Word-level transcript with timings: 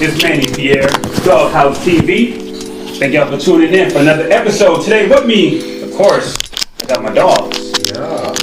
It's 0.00 0.22
Manny 0.22 0.46
Pierre, 0.46 0.86
Dawg 1.24 1.50
House 1.50 1.84
TV. 1.84 2.96
Thank 3.00 3.14
y'all 3.14 3.28
for 3.28 3.36
tuning 3.36 3.74
in 3.74 3.90
for 3.90 3.98
another 3.98 4.30
episode. 4.30 4.84
Today 4.84 5.08
with 5.08 5.26
me, 5.26 5.82
of 5.82 5.92
course, 5.92 6.36
I 6.80 6.86
got 6.86 7.02
my 7.02 7.12
dogs. 7.12 7.58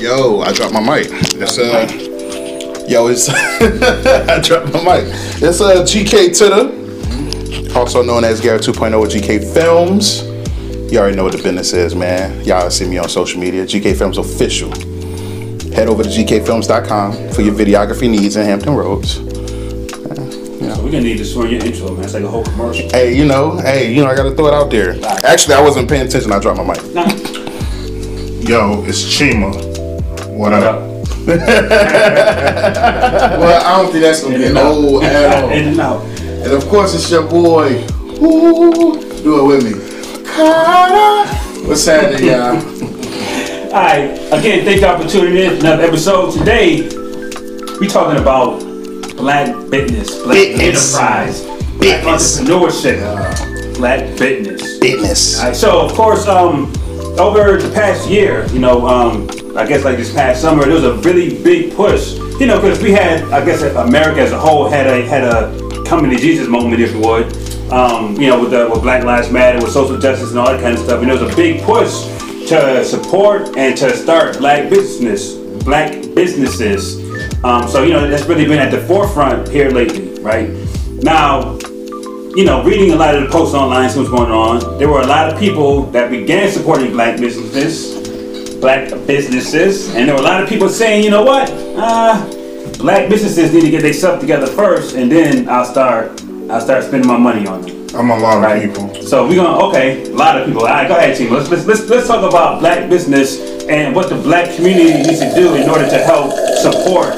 Yo, 0.02 0.42
I 0.42 0.52
dropped 0.52 0.74
my 0.74 0.82
mic. 0.82 1.08
It's 1.10 1.58
uh, 1.58 2.86
yo, 2.90 3.08
it's 3.08 3.30
I 3.30 4.42
dropped 4.42 4.74
my 4.74 4.84
mic. 4.84 5.06
It's 5.42 5.62
uh, 5.62 5.82
GK 5.84 6.38
Titter, 6.38 7.74
also 7.78 8.04
known 8.04 8.26
as 8.26 8.42
Garrett 8.42 8.64
2.0 8.64 9.00
with 9.00 9.14
GK 9.14 9.54
Films. 9.54 10.24
You 10.92 11.00
already 11.00 11.16
know 11.16 11.24
what 11.24 11.32
the 11.38 11.42
business 11.42 11.72
is, 11.72 11.96
man. 11.96 12.44
Y'all 12.44 12.70
see 12.70 12.86
me 12.86 12.98
on 12.98 13.08
social 13.08 13.40
media, 13.40 13.64
GK 13.64 13.98
Films 13.98 14.18
Official. 14.18 14.72
Head 15.72 15.88
over 15.88 16.04
to 16.04 16.10
gkfilms.com 16.10 17.30
for 17.30 17.42
your 17.44 17.54
videography 17.54 18.10
needs 18.10 18.36
in 18.36 18.46
Hampton 18.46 18.76
Roads. 18.76 19.25
So 20.60 20.84
we're 20.84 20.92
gonna 20.92 21.02
need 21.04 21.18
to 21.18 21.26
swear 21.26 21.48
your 21.48 21.64
intro, 21.66 21.92
man. 21.94 22.06
It's 22.06 22.14
like 22.14 22.24
a 22.24 22.28
whole 22.28 22.44
commercial. 22.44 22.90
Hey, 22.90 23.14
you 23.16 23.26
know, 23.26 23.58
hey, 23.60 23.94
you 23.94 24.02
know, 24.04 24.10
I 24.10 24.16
gotta 24.16 24.32
throw 24.36 24.48
it 24.48 24.54
out 24.54 24.70
there. 24.72 24.96
Actually, 25.26 25.56
I 25.56 25.62
wasn't 25.62 25.90
paying 25.90 26.06
attention. 26.08 26.32
I 26.32 26.40
dropped 26.40 26.58
my 26.58 26.64
mic. 26.74 26.94
Nah, 26.94 27.06
Yo, 28.48 28.84
it's 28.86 29.04
Chima. 29.04 29.54
What 30.30 30.54
up? 30.54 30.92
Well, 33.36 33.66
I 33.66 33.82
don't 33.82 33.92
think 33.92 34.04
that's 34.04 34.22
gonna 34.24 34.38
get 34.38 34.56
old 34.56 35.04
at 35.04 35.44
all. 35.44 35.50
in 35.50 35.68
and 35.70 35.80
out. 35.80 36.02
And 36.22 36.54
of 36.54 36.66
course, 36.68 36.94
it's 36.94 37.10
your 37.12 37.28
boy. 37.28 37.84
Ooh, 38.22 38.94
do 39.24 39.40
it 39.40 39.48
with 39.48 39.64
me. 39.66 39.74
Carter. 40.36 41.34
What's 41.68 41.86
happening, 41.86 42.26
y'all? 42.30 42.56
Alright, 43.76 44.12
again, 44.32 44.64
thank 44.64 44.82
y'all 44.82 45.02
for 45.02 45.10
tuning 45.10 45.36
in 45.38 45.50
for 45.56 45.66
another 45.66 45.84
episode. 45.84 46.32
Today, 46.32 46.84
we 47.80 47.88
talking 47.88 48.22
about 48.22 48.62
black 49.26 49.48
business, 49.72 50.22
black 50.22 50.36
Business. 50.38 50.94
enterprise, 50.94 51.42
black 51.80 52.04
Business. 52.04 52.42
entrepreneurship, 52.42 53.78
black 53.78 54.00
business. 54.20 54.78
Business. 54.80 55.60
So 55.60 55.82
of 55.82 55.94
course, 55.94 56.28
um, 56.28 56.72
over 57.18 57.58
the 57.58 57.72
past 57.74 58.08
year, 58.08 58.46
you 58.54 58.60
know, 58.60 58.86
um, 58.88 59.28
I 59.58 59.66
guess 59.66 59.84
like 59.84 59.98
this 59.98 60.14
past 60.14 60.42
summer, 60.42 60.66
there 60.66 60.76
was 60.76 60.84
a 60.84 60.94
really 60.98 61.42
big 61.44 61.74
push, 61.76 62.14
you 62.40 62.46
know, 62.46 62.62
because 62.62 62.80
we 62.84 62.92
had, 62.92 63.24
I 63.32 63.44
guess, 63.44 63.64
America 63.64 64.22
as 64.22 64.32
a 64.32 64.38
whole 64.40 64.70
had 64.70 64.86
a 64.86 65.04
had 65.08 65.24
a 65.24 65.84
coming 65.86 66.12
to 66.12 66.18
Jesus 66.18 66.48
moment, 66.48 66.80
if 66.80 66.94
you 66.94 67.00
would, 67.02 67.26
um, 67.74 68.16
you 68.22 68.28
know, 68.28 68.40
with 68.42 68.52
the 68.52 68.70
with 68.70 68.84
Black 68.84 69.04
Lives 69.04 69.32
Matter, 69.32 69.58
with 69.58 69.72
social 69.72 69.98
justice 69.98 70.30
and 70.30 70.38
all 70.38 70.52
that 70.52 70.62
kind 70.62 70.76
of 70.78 70.84
stuff, 70.84 71.00
and 71.02 71.10
there 71.10 71.20
was 71.20 71.34
a 71.34 71.36
big 71.36 71.64
push 71.64 71.90
to 72.48 72.86
support 72.86 73.58
and 73.58 73.76
to 73.76 73.98
start 73.98 74.38
black 74.38 74.70
business, 74.70 75.34
black 75.64 75.94
businesses. 76.14 77.04
Um, 77.44 77.68
so 77.68 77.84
you 77.84 77.94
know, 77.94 78.08
that's 78.08 78.26
really 78.26 78.46
been 78.46 78.60
at 78.60 78.72
the 78.72 78.82
forefront 78.82 79.48
here 79.50 79.70
lately, 79.70 80.20
right? 80.22 80.50
Now, 81.04 81.58
you 82.36 82.44
know, 82.44 82.64
reading 82.64 82.92
a 82.92 82.96
lot 82.96 83.16
of 83.16 83.24
the 83.24 83.30
posts 83.30 83.56
online, 83.56 83.90
see 83.90 84.00
what's 84.00 84.10
going 84.10 84.32
on, 84.32 84.78
there 84.78 84.90
were 84.90 85.02
a 85.02 85.08
lot 85.08 85.32
of 85.32 85.40
people 85.40 85.84
that 85.92 86.10
began 86.10 86.52
supporting 86.52 86.92
black 86.92 87.20
businesses, 87.20 88.56
black 88.56 88.90
businesses, 89.06 89.94
and 89.96 90.10
there 90.10 90.16
were 90.16 90.22
a 90.22 90.26
lot 90.26 90.44
of 90.44 90.50
people 90.50 90.68
saying, 90.68 91.04
you 91.04 91.10
know 91.10 91.24
what, 91.24 91.50
uh, 91.52 92.26
black 92.78 93.10
businesses 93.10 93.54
need 93.54 93.62
to 93.62 93.70
get 93.70 93.84
their 93.84 93.94
stuff 93.94 94.20
together 94.20 94.48
first, 94.48 94.96
and 94.96 95.12
then 95.12 95.48
I'll 95.48 95.66
start, 95.66 96.22
I'll 96.50 96.62
start 96.62 96.84
spending 96.84 97.08
my 97.08 97.18
money 97.18 97.48
on 97.48 97.62
them. 97.62 97.76
I'm 97.96 98.10
a 98.10 98.18
lot 98.18 98.58
of 98.58 98.62
people. 98.62 98.94
So 99.02 99.26
we're 99.26 99.36
gonna 99.36 99.68
okay, 99.70 100.04
a 100.04 100.14
lot 100.14 100.38
of 100.38 100.46
people. 100.46 100.64
All 100.64 100.68
right, 100.68 100.88
go 100.88 100.98
ahead, 100.98 101.16
team. 101.16 101.32
Let's 101.32 101.50
let's 101.50 101.66
let's, 101.66 101.88
let's 101.90 102.08
talk 102.08 102.28
about 102.28 102.60
black 102.60 102.90
business 102.90 103.40
and 103.70 103.96
what 103.96 104.10
the 104.10 104.16
black 104.16 104.56
community 104.56 104.94
needs 105.04 105.20
to 105.20 105.32
do 105.36 105.56
in 105.56 105.70
order 105.70 105.86
to 105.90 105.98
help 105.98 106.32
support 106.58 107.14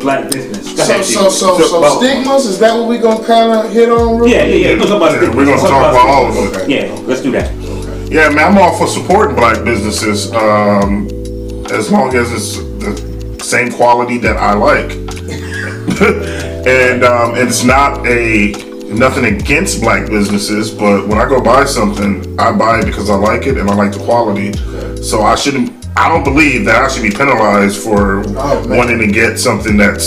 black 0.00 0.30
business. 0.30 0.68
Go 0.76 0.84
So, 0.84 0.92
ahead, 0.92 1.04
so, 1.04 1.24
Chief. 1.24 1.32
so, 1.32 1.58
so, 1.58 1.98
stigmas, 1.98 2.46
is 2.46 2.58
that 2.60 2.72
what 2.74 2.88
we 2.88 2.98
gonna 2.98 3.24
kind 3.24 3.52
of 3.52 3.72
hit 3.72 3.90
on? 3.90 4.18
real 4.18 4.28
Yeah, 4.28 4.44
yeah, 4.44 4.44
quick? 4.44 4.62
yeah. 4.62 4.68
We're 4.70 4.76
gonna 4.78 4.88
talk 4.88 4.96
about 4.96 5.12
Yeah, 5.12 5.18
stigmas. 5.18 5.34
gonna 5.34 5.50
Let's 5.50 5.62
talk 5.62 5.90
about 5.90 6.08
all 6.08 6.26
of 6.28 6.34
stigmas. 6.34 6.62
it. 6.62 6.68
Yeah, 6.70 7.06
let's 7.06 7.22
do 7.22 7.30
that. 7.32 7.52
Yeah, 8.10 8.28
man, 8.30 8.52
I'm 8.52 8.58
all 8.58 8.76
for 8.78 8.86
supporting 8.86 9.34
black 9.36 9.64
businesses 9.64 10.32
um, 10.32 11.08
as 11.70 11.90
long 11.90 12.14
as 12.14 12.32
it's 12.32 12.56
the 12.84 13.38
same 13.42 13.70
quality 13.72 14.18
that 14.18 14.36
I 14.36 14.54
like. 14.54 14.92
and 16.00 17.02
um, 17.04 17.34
it's 17.36 17.64
not 17.64 18.06
a 18.06 18.52
nothing 18.88 19.24
against 19.26 19.80
black 19.82 20.08
businesses, 20.08 20.70
but 20.70 21.06
when 21.08 21.18
I 21.18 21.28
go 21.28 21.40
buy 21.42 21.64
something, 21.64 22.38
I 22.38 22.52
buy 22.52 22.78
it 22.80 22.86
because 22.86 23.10
I 23.10 23.16
like 23.16 23.46
it 23.46 23.58
and 23.58 23.68
I 23.70 23.74
like 23.74 23.92
the 23.92 23.98
quality. 24.04 24.52
So 25.02 25.22
I 25.22 25.34
shouldn't. 25.34 25.77
I 26.00 26.08
don't 26.08 26.24
believe 26.24 26.64
that 26.66 26.82
I 26.84 26.88
should 26.88 27.02
be 27.02 27.10
penalized 27.10 27.82
for 27.82 28.22
Oh, 28.38 28.64
wanting 28.68 28.98
to 28.98 29.06
get 29.08 29.38
something 29.38 29.76
that's 29.76 30.06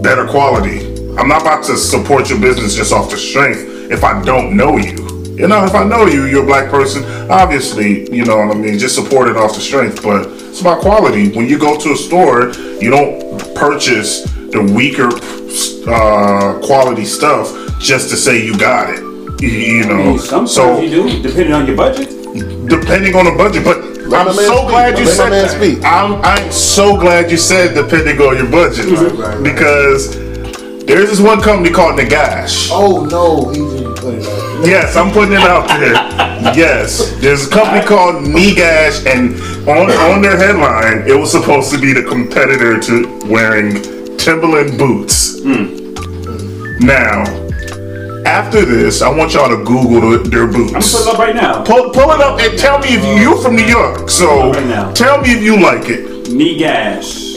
better 0.00 0.26
quality. 0.26 0.86
I'm 1.18 1.28
not 1.28 1.42
about 1.42 1.64
to 1.64 1.76
support 1.76 2.30
your 2.30 2.40
business 2.40 2.74
just 2.74 2.92
off 2.92 3.10
the 3.10 3.16
strength 3.18 3.60
if 3.90 4.02
I 4.04 4.22
don't 4.22 4.56
know 4.56 4.78
you. 4.78 4.96
You 5.36 5.48
know, 5.48 5.64
if 5.64 5.74
I 5.74 5.84
know 5.84 6.06
you, 6.06 6.24
you're 6.26 6.42
a 6.44 6.46
black 6.46 6.70
person, 6.70 7.04
obviously, 7.30 8.10
you 8.14 8.24
know 8.24 8.36
what 8.38 8.56
I 8.56 8.58
mean, 8.58 8.78
just 8.78 8.94
support 8.94 9.28
it 9.28 9.36
off 9.36 9.54
the 9.54 9.60
strength, 9.60 10.02
but 10.02 10.26
it's 10.28 10.60
about 10.60 10.80
quality. 10.80 11.30
When 11.36 11.46
you 11.48 11.58
go 11.58 11.78
to 11.78 11.92
a 11.92 11.96
store, 11.96 12.52
you 12.82 12.90
don't 12.90 13.54
purchase 13.54 14.22
the 14.24 14.62
weaker 14.74 15.08
uh, 15.90 16.58
quality 16.64 17.04
stuff 17.04 17.48
just 17.78 18.10
to 18.10 18.16
say 18.16 18.44
you 18.44 18.56
got 18.58 18.90
it. 18.90 19.00
You, 19.42 19.48
you 19.48 19.84
I 19.84 19.88
know, 19.88 19.96
mean, 20.04 20.18
sometimes 20.18 20.54
so 20.54 20.80
you 20.80 20.90
do, 20.90 21.22
depending 21.22 21.52
on 21.52 21.66
your 21.66 21.76
budget. 21.76 22.08
depending 22.68 23.14
on 23.16 23.24
the 23.24 23.34
budget. 23.36 23.64
But 23.64 23.91
Let 24.12 24.20
I'm 24.20 24.26
my 24.26 24.36
man 24.36 24.46
so 24.46 24.56
speak. 24.58 24.68
glad 24.68 24.98
you 24.98 25.04
Let 25.06 25.18
my 25.18 25.24
said 25.24 25.30
that. 25.30 25.50
speak. 25.50 25.84
I'm, 25.84 26.12
I'm 26.22 26.52
so 26.52 26.96
glad 27.00 27.30
you 27.30 27.36
said 27.38 27.74
depending 27.74 28.20
on 28.20 28.36
your 28.36 28.50
budget 28.50 28.86
right, 28.86 29.12
right. 29.12 29.42
because 29.42 30.14
there's 30.84 31.08
this 31.10 31.20
one 31.20 31.40
company 31.40 31.70
called 31.70 31.98
Nagash. 31.98 32.68
Oh 32.72 33.04
no, 33.06 33.48
he 33.50 33.58
didn't 33.58 33.94
put. 33.96 34.22
Yes, 34.66 34.96
I'm 34.96 35.10
putting 35.12 35.32
it 35.32 35.40
out 35.40 35.66
there. 35.68 35.94
Yes, 36.54 37.14
there's 37.20 37.46
a 37.46 37.50
company 37.50 37.84
called 37.86 38.24
Negash, 38.24 39.06
and 39.06 39.34
on 39.68 39.90
on 39.90 40.20
their 40.22 40.36
headline, 40.36 41.08
it 41.08 41.14
was 41.18 41.30
supposed 41.30 41.70
to 41.72 41.78
be 41.80 41.92
the 41.92 42.02
competitor 42.02 42.78
to 42.80 43.20
wearing 43.26 43.80
Timberland 44.18 44.76
boots. 44.78 45.40
Hmm. 45.40 45.82
Now, 46.84 47.24
after 48.26 48.64
this, 48.64 49.02
I 49.02 49.08
want 49.08 49.34
y'all 49.34 49.48
to 49.48 49.62
Google 49.64 50.10
the, 50.18 50.28
their 50.28 50.46
boots. 50.46 50.72
I'm 50.74 50.80
gonna 50.80 50.92
put 50.92 51.00
it 51.02 51.08
up 51.14 51.18
right 51.18 51.36
now. 51.36 51.64
Pull, 51.64 51.90
pull 51.90 52.10
it 52.12 52.20
up 52.20 52.40
and 52.40 52.58
tell 52.58 52.78
me 52.78 52.88
if 52.90 53.04
you, 53.04 53.22
you're 53.30 53.38
from 53.42 53.56
New 53.56 53.64
York. 53.64 54.08
So 54.10 54.52
Right 54.52 54.66
now. 54.66 54.92
tell 54.92 55.20
me 55.20 55.30
if 55.32 55.42
you 55.42 55.60
like 55.60 55.88
it. 55.88 56.30
Knee 56.30 56.56
gash. 56.58 57.30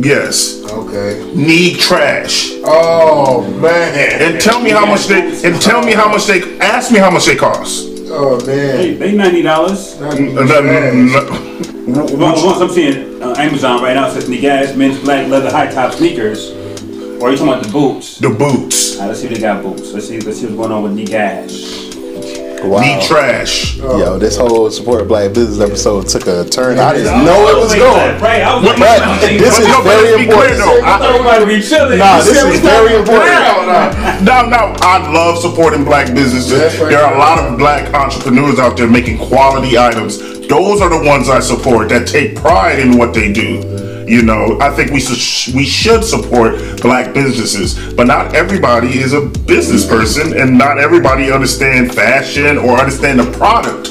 Yes, 0.00 0.62
Okay. 0.70 1.32
knee 1.34 1.74
trash. 1.74 2.50
Oh 2.64 3.42
man. 3.60 4.22
And 4.22 4.40
tell 4.40 4.60
me 4.60 4.70
how 4.70 4.86
much 4.86 5.06
they. 5.06 5.22
And 5.44 5.60
tell 5.60 5.82
me 5.82 5.92
how 5.92 6.08
much 6.08 6.26
they. 6.26 6.58
Ask 6.60 6.92
me 6.92 6.98
how 7.00 7.10
much 7.10 7.26
they 7.26 7.34
cost. 7.34 7.86
Oh 8.10 8.36
They, 8.38 8.90
man. 8.92 8.98
they 9.00 9.12
ninety 9.16 9.42
dollars. 9.42 9.98
Not 10.00 10.14
Uh, 10.14 10.16
even 10.18 11.06
no, 11.12 11.20
no, 11.88 12.16
Well, 12.16 12.46
once 12.46 12.60
I'm 12.60 12.70
seeing 12.70 13.20
uh, 13.22 13.34
Amazon 13.38 13.82
right 13.82 13.94
now, 13.94 14.06
it 14.08 14.12
says 14.12 14.28
knee 14.28 14.40
gash, 14.40 14.74
men's 14.76 14.98
black 15.00 15.26
leather 15.28 15.50
high 15.50 15.66
top 15.70 15.92
sneakers. 15.92 16.52
Or 17.20 17.28
are 17.28 17.32
you 17.32 17.36
talking 17.38 17.52
about 17.52 17.64
the 17.64 17.72
boots? 17.72 18.18
The 18.18 18.30
boots. 18.30 18.94
All 18.94 19.00
right, 19.02 19.08
let's 19.08 19.20
see 19.20 19.26
if 19.26 19.34
they 19.34 19.40
got 19.40 19.62
boots. 19.62 19.92
Let's 19.92 20.06
see. 20.08 20.20
Let's 20.20 20.38
see 20.38 20.46
what's 20.46 20.56
going 20.56 20.70
on 20.72 20.82
with 20.84 20.92
knee 20.92 21.04
gash. 21.04 21.86
Wow. 22.62 22.80
Knee 22.80 22.98
trash. 23.06 23.76
Yo, 23.78 24.18
this 24.18 24.36
whole 24.36 24.68
support 24.70 25.06
black 25.06 25.32
business 25.32 25.60
episode 25.60 26.08
took 26.08 26.26
a 26.26 26.44
turn. 26.48 26.78
I 26.78 26.92
didn't 26.94 27.14
I 27.14 27.24
know 27.24 27.48
it 27.48 27.56
was 27.56 27.70
like 27.70 27.78
going. 27.78 28.20
Right, 28.20 28.42
I 28.42 28.54
was 28.56 28.64
But- 28.64 28.78
But 28.78 29.20
this 29.38 29.58
is 29.58 29.66
very 29.66 29.74
let's 29.76 29.84
clear, 29.84 30.18
important. 30.18 30.58
though. 30.58 30.80
I 30.82 30.98
thought 30.98 31.02
everybody 31.14 31.38
would 31.44 31.48
be 31.54 31.62
chilling. 31.62 31.98
Nah, 31.98 32.18
this 32.18 32.42
is 32.42 32.60
very 32.60 32.94
important. 32.96 33.30
around. 33.30 34.24
No, 34.24 34.46
no, 34.48 34.74
I 34.80 35.12
love 35.12 35.38
supporting 35.38 35.84
black 35.84 36.12
businesses. 36.14 36.78
Right. 36.80 36.90
There 36.90 37.02
are 37.02 37.14
a 37.14 37.18
lot 37.18 37.38
of 37.38 37.58
black 37.58 37.94
entrepreneurs 37.94 38.58
out 38.58 38.76
there 38.76 38.88
making 38.88 39.18
quality 39.18 39.78
items. 39.78 40.18
Those 40.48 40.80
are 40.80 40.88
the 40.90 41.06
ones 41.08 41.28
I 41.28 41.40
support 41.40 41.88
that 41.90 42.06
take 42.08 42.34
pride 42.36 42.78
in 42.80 42.98
what 42.98 43.14
they 43.14 43.32
do. 43.32 43.62
You 44.08 44.22
know, 44.22 44.58
I 44.58 44.70
think 44.70 44.90
we 44.90 45.00
should 45.00 45.54
we 45.54 45.66
should 45.66 46.02
support 46.02 46.80
black 46.80 47.12
businesses, 47.12 47.92
but 47.92 48.06
not 48.06 48.34
everybody 48.34 48.98
is 48.98 49.12
a 49.12 49.20
business 49.20 49.86
person, 49.86 50.32
and 50.40 50.56
not 50.56 50.78
everybody 50.78 51.30
understand 51.30 51.94
fashion 51.94 52.56
or 52.56 52.78
understand 52.78 53.20
the 53.20 53.30
product. 53.32 53.88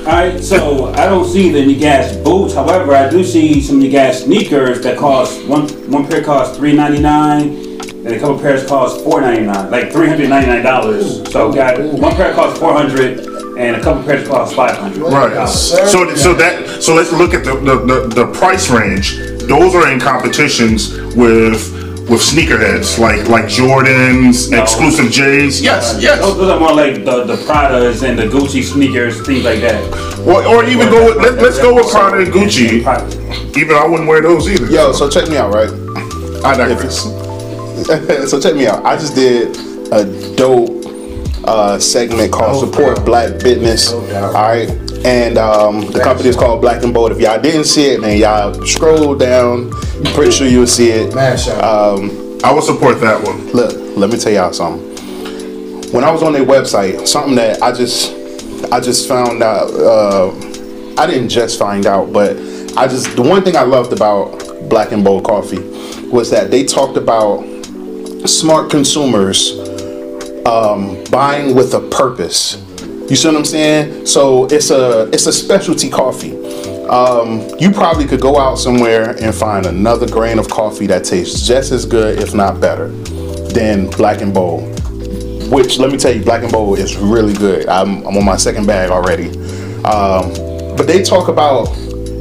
Alright, 0.00 0.42
so 0.42 0.92
I 0.94 1.06
don't 1.06 1.28
see 1.28 1.52
the 1.52 1.60
Nagash 1.60 2.24
boots. 2.24 2.54
However, 2.54 2.96
I 2.96 3.08
do 3.08 3.22
see 3.22 3.60
some 3.60 3.80
Nagash 3.80 4.24
sneakers 4.24 4.80
that 4.82 4.98
cost 4.98 5.46
one 5.46 5.68
one 5.88 6.04
pair 6.08 6.24
costs 6.24 6.56
three 6.56 6.72
ninety 6.72 7.00
nine, 7.00 7.50
and 8.04 8.08
a 8.08 8.18
couple 8.18 8.40
pairs 8.40 8.66
cost 8.66 9.04
four 9.04 9.20
ninety 9.20 9.46
nine, 9.46 9.70
like 9.70 9.92
three 9.92 10.08
hundred 10.08 10.30
ninety 10.30 10.48
nine 10.48 10.64
dollars. 10.64 11.30
So 11.30 11.52
got 11.52 11.78
one 11.78 12.16
pair 12.16 12.34
costs 12.34 12.58
four 12.58 12.72
hundred, 12.72 13.20
and 13.56 13.76
a 13.76 13.80
couple 13.80 14.02
pairs 14.02 14.26
cost 14.26 14.56
five 14.56 14.76
hundred. 14.76 15.02
Right. 15.02 15.46
So 15.48 16.12
so 16.16 16.34
that 16.34 16.82
so 16.82 16.94
let's 16.94 17.12
look 17.12 17.34
at 17.34 17.44
the 17.44 17.54
the, 17.54 17.76
the, 17.76 18.24
the 18.24 18.32
price 18.32 18.68
range. 18.68 19.20
Those 19.50 19.74
are 19.74 19.90
in 19.92 19.98
competitions 20.00 20.94
with 21.16 21.58
with 22.08 22.20
sneakerheads 22.32 22.98
like 22.98 23.28
like 23.28 23.44
Jordans, 23.46 24.50
No. 24.50 24.62
exclusive 24.62 25.10
J's. 25.12 25.60
Yes, 25.62 25.92
Those, 25.94 26.02
yes. 26.02 26.18
those 26.20 26.48
are 26.50 26.58
more 26.58 26.72
like 26.74 27.04
the 27.04 27.24
the 27.24 27.36
Pradas 27.46 28.02
and 28.08 28.18
the 28.18 28.26
Gucci 28.34 28.62
sneakers, 28.62 29.14
things 29.26 29.44
like 29.44 29.60
that. 29.66 29.78
Or, 30.26 30.44
or 30.46 30.64
even 30.64 30.88
go 30.90 31.00
with 31.06 31.16
let, 31.24 31.34
let's 31.42 31.58
go 31.58 31.74
with 31.74 31.90
Prada 31.90 32.18
and 32.24 32.32
Gucci. 32.32 32.82
Prada. 32.82 33.06
Even 33.58 33.74
I 33.76 33.86
wouldn't 33.86 34.08
wear 34.08 34.22
those 34.22 34.48
either. 34.48 34.66
Yo, 34.70 34.92
so 34.92 35.08
check 35.10 35.28
me 35.28 35.36
out, 35.36 35.52
right? 35.54 35.70
I 36.44 36.52
If 36.52 36.58
digress. 36.78 37.02
so 38.30 38.40
check 38.40 38.54
me 38.54 38.66
out. 38.66 38.84
I 38.84 38.96
just 38.96 39.14
did 39.14 39.56
a 39.92 40.04
dope 40.36 40.70
uh, 41.44 41.78
segment 41.78 42.32
called 42.32 42.62
No 42.62 42.70
"Support 42.70 42.96
doubt. 42.96 43.06
Black 43.06 43.30
Business." 43.42 43.90
No 43.92 43.98
All 44.00 44.06
doubt. 44.06 44.34
right, 44.34 44.68
and 45.04 45.38
um, 45.38 45.80
the 45.92 46.00
company 46.00 46.28
is 46.28 46.36
called 46.36 46.60
Black 46.60 46.82
and 46.82 46.92
Bold. 46.92 47.12
If 47.12 47.20
y'all 47.20 47.40
didn't 47.40 47.64
see 47.64 47.86
it, 47.86 48.00
man, 48.00 48.18
y'all 48.18 48.54
scroll 48.66 49.14
down. 49.14 49.70
Pretty 50.14 50.30
sure 50.30 50.46
you'll 50.46 50.66
see 50.66 50.90
it. 50.90 51.14
Um, 51.62 52.38
I 52.44 52.52
will 52.52 52.62
support 52.62 53.00
that 53.00 53.22
one. 53.22 53.50
look, 53.52 53.72
let 53.96 54.10
me 54.10 54.18
tell 54.18 54.32
y'all 54.32 54.52
something. 54.52 54.88
When 55.92 56.04
I 56.04 56.10
was 56.10 56.22
on 56.22 56.32
their 56.32 56.44
website, 56.44 57.06
something 57.08 57.34
that 57.34 57.62
I 57.62 57.72
just, 57.72 58.12
I 58.72 58.80
just 58.80 59.08
found 59.08 59.42
out. 59.42 59.70
Uh, 59.70 60.28
I 60.98 61.06
didn't 61.06 61.28
just 61.30 61.58
find 61.58 61.86
out, 61.86 62.12
but 62.12 62.36
I 62.76 62.86
just 62.86 63.16
the 63.16 63.22
one 63.22 63.42
thing 63.42 63.56
I 63.56 63.62
loved 63.62 63.92
about 63.92 64.68
Black 64.68 64.92
and 64.92 65.02
Bold 65.02 65.24
Coffee 65.24 65.60
was 66.08 66.30
that 66.30 66.50
they 66.50 66.64
talked 66.64 66.96
about 66.96 67.42
smart 68.26 68.70
consumers 68.70 69.58
um, 70.46 71.02
buying 71.10 71.54
with 71.54 71.74
a 71.74 71.80
purpose. 71.80 72.62
You 73.10 73.16
see 73.16 73.26
what 73.26 73.36
I'm 73.38 73.44
saying? 73.44 74.06
So 74.06 74.44
it's 74.46 74.70
a 74.70 75.10
it's 75.12 75.26
a 75.26 75.32
specialty 75.32 75.90
coffee. 75.90 76.36
Um, 76.86 77.44
you 77.58 77.72
probably 77.72 78.06
could 78.06 78.20
go 78.20 78.38
out 78.38 78.54
somewhere 78.54 79.16
and 79.20 79.34
find 79.34 79.66
another 79.66 80.08
grain 80.08 80.38
of 80.38 80.48
coffee 80.48 80.86
that 80.86 81.02
tastes 81.02 81.44
just 81.44 81.72
as 81.72 81.84
good, 81.84 82.20
if 82.20 82.34
not 82.34 82.60
better, 82.60 82.88
than 83.52 83.90
Black 83.90 84.20
and 84.20 84.32
Bold. 84.32 84.62
Which 85.50 85.80
let 85.80 85.90
me 85.90 85.98
tell 85.98 86.14
you, 86.14 86.22
Black 86.22 86.44
and 86.44 86.52
Bold 86.52 86.78
is 86.78 86.96
really 86.96 87.34
good. 87.34 87.68
I'm, 87.68 88.06
I'm 88.06 88.16
on 88.16 88.24
my 88.24 88.36
second 88.36 88.68
bag 88.68 88.90
already. 88.90 89.30
Um, 89.82 90.32
but 90.76 90.86
they 90.86 91.02
talk 91.02 91.26
about 91.26 91.76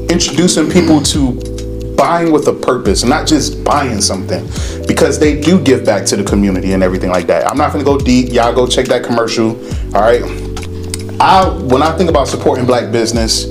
introducing 0.09 0.71
people 0.71 1.03
to 1.03 1.95
buying 1.95 2.31
with 2.31 2.47
a 2.47 2.53
purpose, 2.53 3.03
not 3.03 3.27
just 3.27 3.63
buying 3.63 4.01
something, 4.01 4.43
because 4.87 5.19
they 5.19 5.39
do 5.39 5.61
give 5.63 5.85
back 5.85 6.05
to 6.07 6.15
the 6.15 6.23
community 6.23 6.73
and 6.73 6.81
everything 6.81 7.11
like 7.11 7.27
that. 7.27 7.47
I'm 7.47 7.57
not 7.57 7.73
gonna 7.73 7.83
go 7.83 7.99
deep. 7.99 8.33
Y'all 8.33 8.55
go 8.55 8.65
check 8.65 8.87
that 8.87 9.03
commercial. 9.03 9.49
All 9.95 10.01
right. 10.01 10.48
I 11.19 11.49
when 11.49 11.81
I 11.81 11.97
think 11.97 12.09
about 12.09 12.27
supporting 12.27 12.65
black 12.65 12.91
business, 12.91 13.45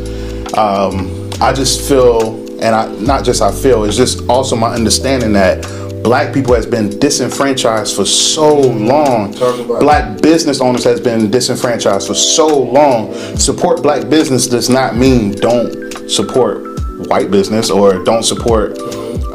um, 0.54 1.30
I 1.40 1.52
just 1.52 1.88
feel, 1.88 2.36
and 2.62 2.74
I 2.74 2.90
not 3.00 3.24
just 3.24 3.42
I 3.42 3.52
feel, 3.52 3.84
it's 3.84 3.96
just 3.96 4.26
also 4.28 4.56
my 4.56 4.72
understanding 4.72 5.32
that 5.34 5.62
black 6.02 6.32
people 6.32 6.54
has 6.54 6.64
been 6.64 6.98
disenfranchised 6.98 7.94
for 7.94 8.04
so 8.04 8.58
long. 8.58 9.32
Black 9.80 10.22
business 10.22 10.60
owners 10.60 10.84
has 10.84 11.00
been 11.00 11.30
disenfranchised 11.30 12.06
for 12.06 12.14
so 12.14 12.46
long. 12.58 13.12
Support 13.36 13.82
black 13.82 14.08
business 14.08 14.46
does 14.46 14.70
not 14.70 14.96
mean 14.96 15.32
don't 15.32 16.08
support 16.08 16.64
white 17.08 17.30
business 17.30 17.70
or 17.70 18.02
don't 18.02 18.22
support 18.22 18.78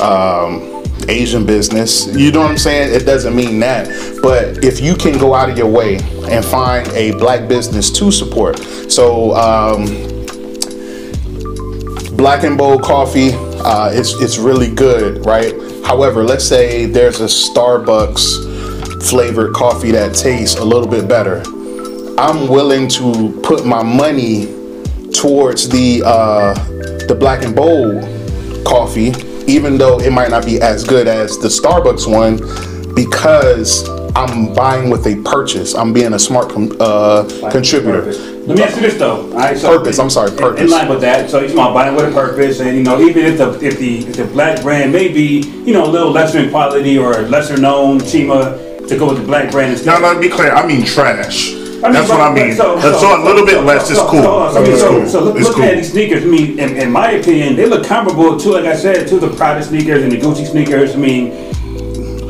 um, 0.01 0.72
Asian 1.09 1.45
business. 1.45 2.07
You 2.15 2.31
know 2.31 2.41
what 2.41 2.51
I'm 2.51 2.57
saying? 2.57 2.93
It 2.93 3.05
doesn't 3.05 3.35
mean 3.35 3.59
that. 3.59 3.87
But 4.21 4.63
if 4.63 4.79
you 4.79 4.95
can 4.95 5.17
go 5.17 5.33
out 5.33 5.49
of 5.49 5.57
your 5.57 5.69
way 5.69 5.97
and 6.29 6.43
find 6.43 6.87
a 6.89 7.11
black 7.13 7.47
business 7.47 7.91
to 7.91 8.11
support, 8.11 8.59
so 8.89 9.35
um, 9.35 9.85
Black 12.15 12.43
and 12.43 12.57
Bold 12.57 12.83
Coffee, 12.83 13.31
uh, 13.33 13.89
it's 13.91 14.13
it's 14.21 14.37
really 14.37 14.73
good, 14.73 15.25
right? 15.25 15.53
However, 15.85 16.23
let's 16.23 16.45
say 16.45 16.85
there's 16.85 17.19
a 17.19 17.25
Starbucks 17.25 19.03
flavored 19.03 19.53
coffee 19.53 19.91
that 19.91 20.15
tastes 20.15 20.57
a 20.57 20.63
little 20.63 20.87
bit 20.87 21.07
better. 21.07 21.43
I'm 22.17 22.47
willing 22.47 22.87
to 22.89 23.41
put 23.43 23.65
my 23.65 23.83
money 23.83 24.45
towards 25.11 25.67
the 25.67 26.03
uh, 26.05 26.53
the 27.07 27.15
Black 27.19 27.43
and 27.43 27.55
Bold 27.55 28.03
coffee, 28.65 29.11
even 29.47 29.77
though 29.77 29.99
it 29.99 30.11
might 30.11 30.29
not 30.29 30.45
be 30.45 30.59
as 30.61 30.83
good 30.83 31.07
as 31.07 31.37
the 31.37 31.47
Starbucks 31.47 32.09
one, 32.11 32.37
because 32.95 33.87
I'm 34.15 34.53
buying 34.53 34.89
with 34.89 35.07
a 35.07 35.21
purchase. 35.23 35.73
I'm 35.73 35.93
being 35.93 36.13
a 36.13 36.19
smart 36.19 36.49
com- 36.49 36.75
uh, 36.79 37.23
contributor. 37.51 38.01
Purpose. 38.01 38.19
Let 38.47 38.57
me 38.57 38.63
ask 38.63 38.75
you 38.75 38.81
this 38.81 38.99
though. 38.99 39.31
All 39.31 39.37
right, 39.37 39.57
so 39.57 39.77
Purpose, 39.77 39.99
I'm 39.99 40.09
sorry, 40.09 40.31
purpose. 40.31 40.61
In 40.61 40.69
line 40.69 40.89
with 40.89 41.01
that, 41.01 41.29
so 41.29 41.39
you're 41.39 41.53
about 41.53 41.73
buying 41.73 41.95
with 41.95 42.09
a 42.09 42.11
purpose, 42.11 42.59
and 42.59 42.77
you 42.77 42.83
know, 42.83 42.99
even 42.99 43.25
if 43.25 43.37
the 43.37 43.51
if 43.65 43.79
the 43.79 43.99
if 43.99 44.17
the 44.17 44.25
black 44.25 44.61
brand 44.61 44.91
may 44.91 45.07
be 45.07 45.41
you 45.65 45.73
know 45.73 45.85
a 45.85 45.91
little 45.91 46.11
lesser 46.11 46.39
in 46.39 46.49
quality 46.49 46.97
or 46.97 47.21
lesser 47.23 47.57
known, 47.57 47.99
Chima 47.99 48.87
to 48.87 48.97
go 48.97 49.07
with 49.09 49.19
the 49.19 49.25
black 49.25 49.49
brand 49.49 49.71
instead. 49.71 49.99
Now, 49.99 50.05
let 50.07 50.17
me 50.17 50.27
be 50.27 50.33
clear. 50.33 50.51
I 50.51 50.67
mean 50.67 50.85
trash. 50.85 51.62
I 51.83 51.87
mean, 51.87 51.93
That's 51.93 52.09
what 52.09 52.21
I 52.21 52.33
mean. 52.33 52.55
but 52.57 52.99
So, 52.99 53.21
a 53.21 53.23
little 53.23 53.45
bit 53.45 53.63
less 53.63 53.89
is 53.89 53.97
cool. 53.99 54.23
So, 54.23 54.51
so, 54.53 54.59
I 54.59 54.63
mean, 54.63 54.71
it's 54.71 54.81
so, 54.81 54.89
cool. 54.89 55.07
so 55.09 55.23
look, 55.23 55.35
It's 55.37 55.47
looking 55.49 55.63
at 55.65 55.75
these 55.75 55.91
sneakers, 55.91 56.23
I 56.23 56.27
mean, 56.27 56.57
in, 56.59 56.77
in 56.77 56.91
my 56.91 57.11
opinion, 57.11 57.55
they 57.57 57.65
look 57.65 57.85
comparable 57.85 58.39
to, 58.39 58.49
like 58.51 58.65
I 58.65 58.75
said, 58.75 59.07
to 59.09 59.19
the 59.19 59.29
Prada 59.29 59.61
sneakers 59.63 60.01
and 60.03 60.11
the 60.11 60.17
Gucci 60.17 60.45
sneakers. 60.49 60.95
I 60.95 60.97
mean, 60.97 61.31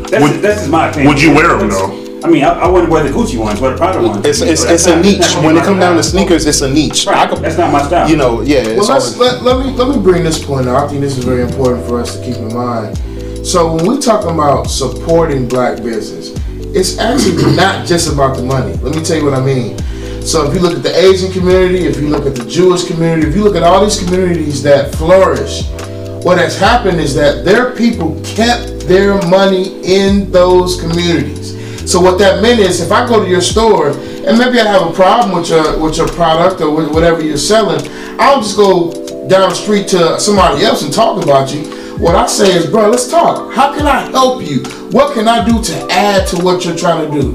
that's, 0.10 0.22
Would- 0.24 0.42
that's 0.42 0.60
just 0.62 0.72
my 0.72 0.90
opinion. 0.90 1.08
would 1.10 1.22
you 1.22 1.34
wear 1.36 1.56
them 1.58 1.70
though? 1.70 2.02
I 2.24 2.30
mean, 2.30 2.44
I, 2.46 2.52
I 2.54 2.68
wouldn't 2.70 2.90
wear 2.90 3.04
the 3.04 3.10
Gucci 3.10 3.38
ones, 3.38 3.60
wear 3.60 3.72
the 3.72 3.78
Prada 3.78 4.02
ones. 4.02 4.26
It's 4.26 4.40
it's, 4.42 4.64
But 4.64 4.72
it's 4.74 4.86
that's 4.86 4.88
a 4.88 5.02
niche. 5.02 5.36
When 5.44 5.56
it 5.58 5.60
my 5.60 5.66
comes 5.66 5.80
down 5.82 5.98
to 5.98 6.04
sneakers, 6.04 6.46
it's 6.46 6.62
a 6.62 6.70
niche. 6.70 7.06
Right, 7.06 7.18
I 7.18 7.28
could- 7.30 7.44
that's 7.44 7.58
not 7.58 7.72
my 7.72 7.84
style. 7.84 8.10
You 8.10 8.16
know, 8.18 8.42
yeah. 8.42 8.60
It's 8.60 8.88
Well, 8.88 8.98
let's, 8.98 9.18
let, 9.18 9.44
let 9.44 9.64
me 9.66 9.72
let 9.74 9.88
me 9.96 10.02
bring 10.02 10.24
this 10.24 10.44
point 10.44 10.68
out. 10.68 10.86
I 10.86 10.88
think 10.88 11.02
this 11.02 11.18
is 11.18 11.24
very 11.26 11.44
important 11.44 11.86
for 11.86 12.00
us 12.02 12.18
to 12.18 12.24
keep 12.26 12.38
in 12.38 12.54
mind. 12.54 12.98
So 13.46 13.76
when 13.76 13.86
we 13.86 14.00
talk 14.00 14.24
about 14.24 14.68
supporting 14.68 15.48
black 15.50 15.84
business, 15.84 16.32
it's 16.74 16.98
actually 16.98 17.56
not 17.56 17.86
just 17.86 18.12
about 18.12 18.36
the 18.36 18.44
money. 18.44 18.74
Let 18.78 18.96
me 18.96 19.04
tell 19.04 19.18
you 19.18 19.26
what 19.26 19.36
I 19.36 19.42
mean. 19.46 19.78
So 20.24 20.50
if 20.50 20.56
you 20.56 20.60
look 20.60 20.76
at 20.76 20.84
the 20.84 20.96
Asian 20.98 21.32
community, 21.32 21.86
if 21.86 21.98
you 21.98 22.08
look 22.08 22.26
at 22.26 22.36
the 22.36 22.46
Jewish 22.46 22.86
community, 22.86 23.28
if 23.28 23.36
you 23.36 23.44
look 23.44 23.56
at 23.56 23.64
all 23.64 23.84
these 23.84 24.02
communities 24.02 24.64
that 24.64 24.96
flourish, 24.96 25.70
what 26.24 26.38
has 26.38 26.58
happened 26.58 27.00
is 27.00 27.14
that 27.16 27.44
their 27.46 27.76
people 27.76 28.20
kept 28.24 28.88
their 28.88 29.22
money 29.28 29.82
in 29.84 30.32
those 30.32 30.80
communities. 30.80 31.52
So 31.90 32.00
what 32.00 32.18
that 32.20 32.42
meant 32.42 32.60
is, 32.62 32.80
if 32.80 32.92
I 32.92 33.06
go 33.08 33.24
to 33.24 33.30
your 33.30 33.42
store 33.42 33.90
and 33.90 34.38
maybe 34.38 34.60
I 34.60 34.66
have 34.66 34.90
a 34.90 34.94
problem 34.94 35.38
with 35.38 35.50
your 35.50 35.78
with 35.78 35.98
your 35.98 36.08
product 36.08 36.62
or 36.62 36.72
whatever 36.72 37.22
you're 37.22 37.38
selling, 37.38 37.86
I'll 38.18 38.42
just 38.42 38.56
go 38.56 38.92
down 39.28 39.50
the 39.50 39.56
street 39.56 39.90
to 39.90 40.18
somebody 40.20 40.64
else 40.64 40.84
and 40.84 40.94
talk 40.94 41.22
about 41.22 41.54
you. 41.54 41.83
What 42.04 42.16
I 42.16 42.28
say 42.28 42.54
is, 42.54 42.70
bro, 42.70 42.90
let's 42.90 43.10
talk. 43.10 43.54
How 43.54 43.74
can 43.74 43.88
I 43.88 44.02
help 44.12 44.44
you? 44.44 44.60
What 44.92 45.14
can 45.14 45.30
I 45.30 45.46
do 45.46 45.64
to 45.64 45.88
add 45.90 46.28
to 46.28 46.44
what 46.44 46.66
you're 46.66 46.76
trying 46.76 47.10
to 47.10 47.22
do? 47.22 47.30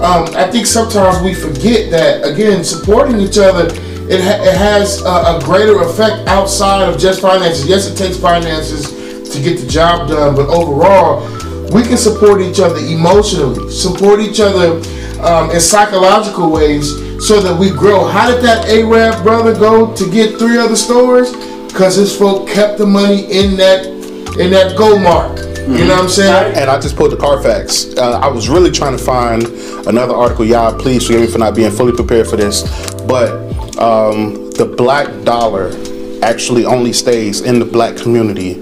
Um, 0.00 0.28
I 0.36 0.48
think 0.48 0.66
sometimes 0.66 1.20
we 1.24 1.34
forget 1.34 1.90
that 1.90 2.24
again, 2.24 2.62
supporting 2.62 3.18
each 3.18 3.36
other 3.36 3.66
it, 4.08 4.20
ha- 4.20 4.42
it 4.44 4.56
has 4.56 5.02
a, 5.02 5.08
a 5.08 5.40
greater 5.44 5.80
effect 5.82 6.28
outside 6.28 6.88
of 6.88 7.00
just 7.00 7.20
finances. 7.20 7.66
Yes, 7.66 7.90
it 7.90 7.96
takes 7.96 8.16
finances 8.16 9.32
to 9.32 9.42
get 9.42 9.58
the 9.58 9.66
job 9.66 10.08
done, 10.08 10.36
but 10.36 10.48
overall, 10.48 11.22
we 11.72 11.82
can 11.82 11.96
support 11.96 12.40
each 12.42 12.60
other 12.60 12.78
emotionally, 12.78 13.70
support 13.70 14.20
each 14.20 14.38
other 14.38 14.76
um, 15.22 15.50
in 15.50 15.60
psychological 15.60 16.52
ways 16.52 16.90
so 17.26 17.40
that 17.40 17.58
we 17.58 17.70
grow. 17.70 18.06
How 18.06 18.30
did 18.30 18.40
that 18.44 18.68
Arab 18.68 19.22
brother 19.24 19.52
go 19.52 19.92
to 19.96 20.10
get 20.12 20.38
three 20.38 20.58
other 20.58 20.76
stores? 20.76 21.32
Because 21.66 21.96
his 21.96 22.16
folk 22.16 22.48
kept 22.48 22.78
the 22.78 22.86
money 22.86 23.24
in 23.32 23.56
that 23.56 23.91
in 24.38 24.50
that 24.50 24.76
gold 24.76 25.02
mark. 25.02 25.38
You 25.62 25.86
know 25.86 25.94
what 25.94 26.04
I'm 26.04 26.08
saying? 26.08 26.56
and 26.56 26.68
I 26.68 26.80
just 26.80 26.96
pulled 26.96 27.12
the 27.12 27.16
Carfax. 27.16 27.94
Uh, 27.96 28.18
I 28.18 28.26
was 28.28 28.48
really 28.48 28.70
trying 28.70 28.96
to 28.96 29.02
find 29.02 29.44
another 29.86 30.14
article. 30.14 30.44
Y'all, 30.44 30.76
please 30.76 31.06
forgive 31.06 31.20
me 31.20 31.26
for 31.28 31.38
not 31.38 31.54
being 31.54 31.70
fully 31.70 31.92
prepared 31.92 32.26
for 32.26 32.36
this. 32.36 32.62
But 33.02 33.30
um, 33.78 34.50
the 34.52 34.64
black 34.76 35.24
dollar 35.24 35.70
actually 36.22 36.64
only 36.64 36.92
stays 36.92 37.42
in 37.42 37.58
the 37.58 37.64
black 37.64 37.96
community 37.96 38.54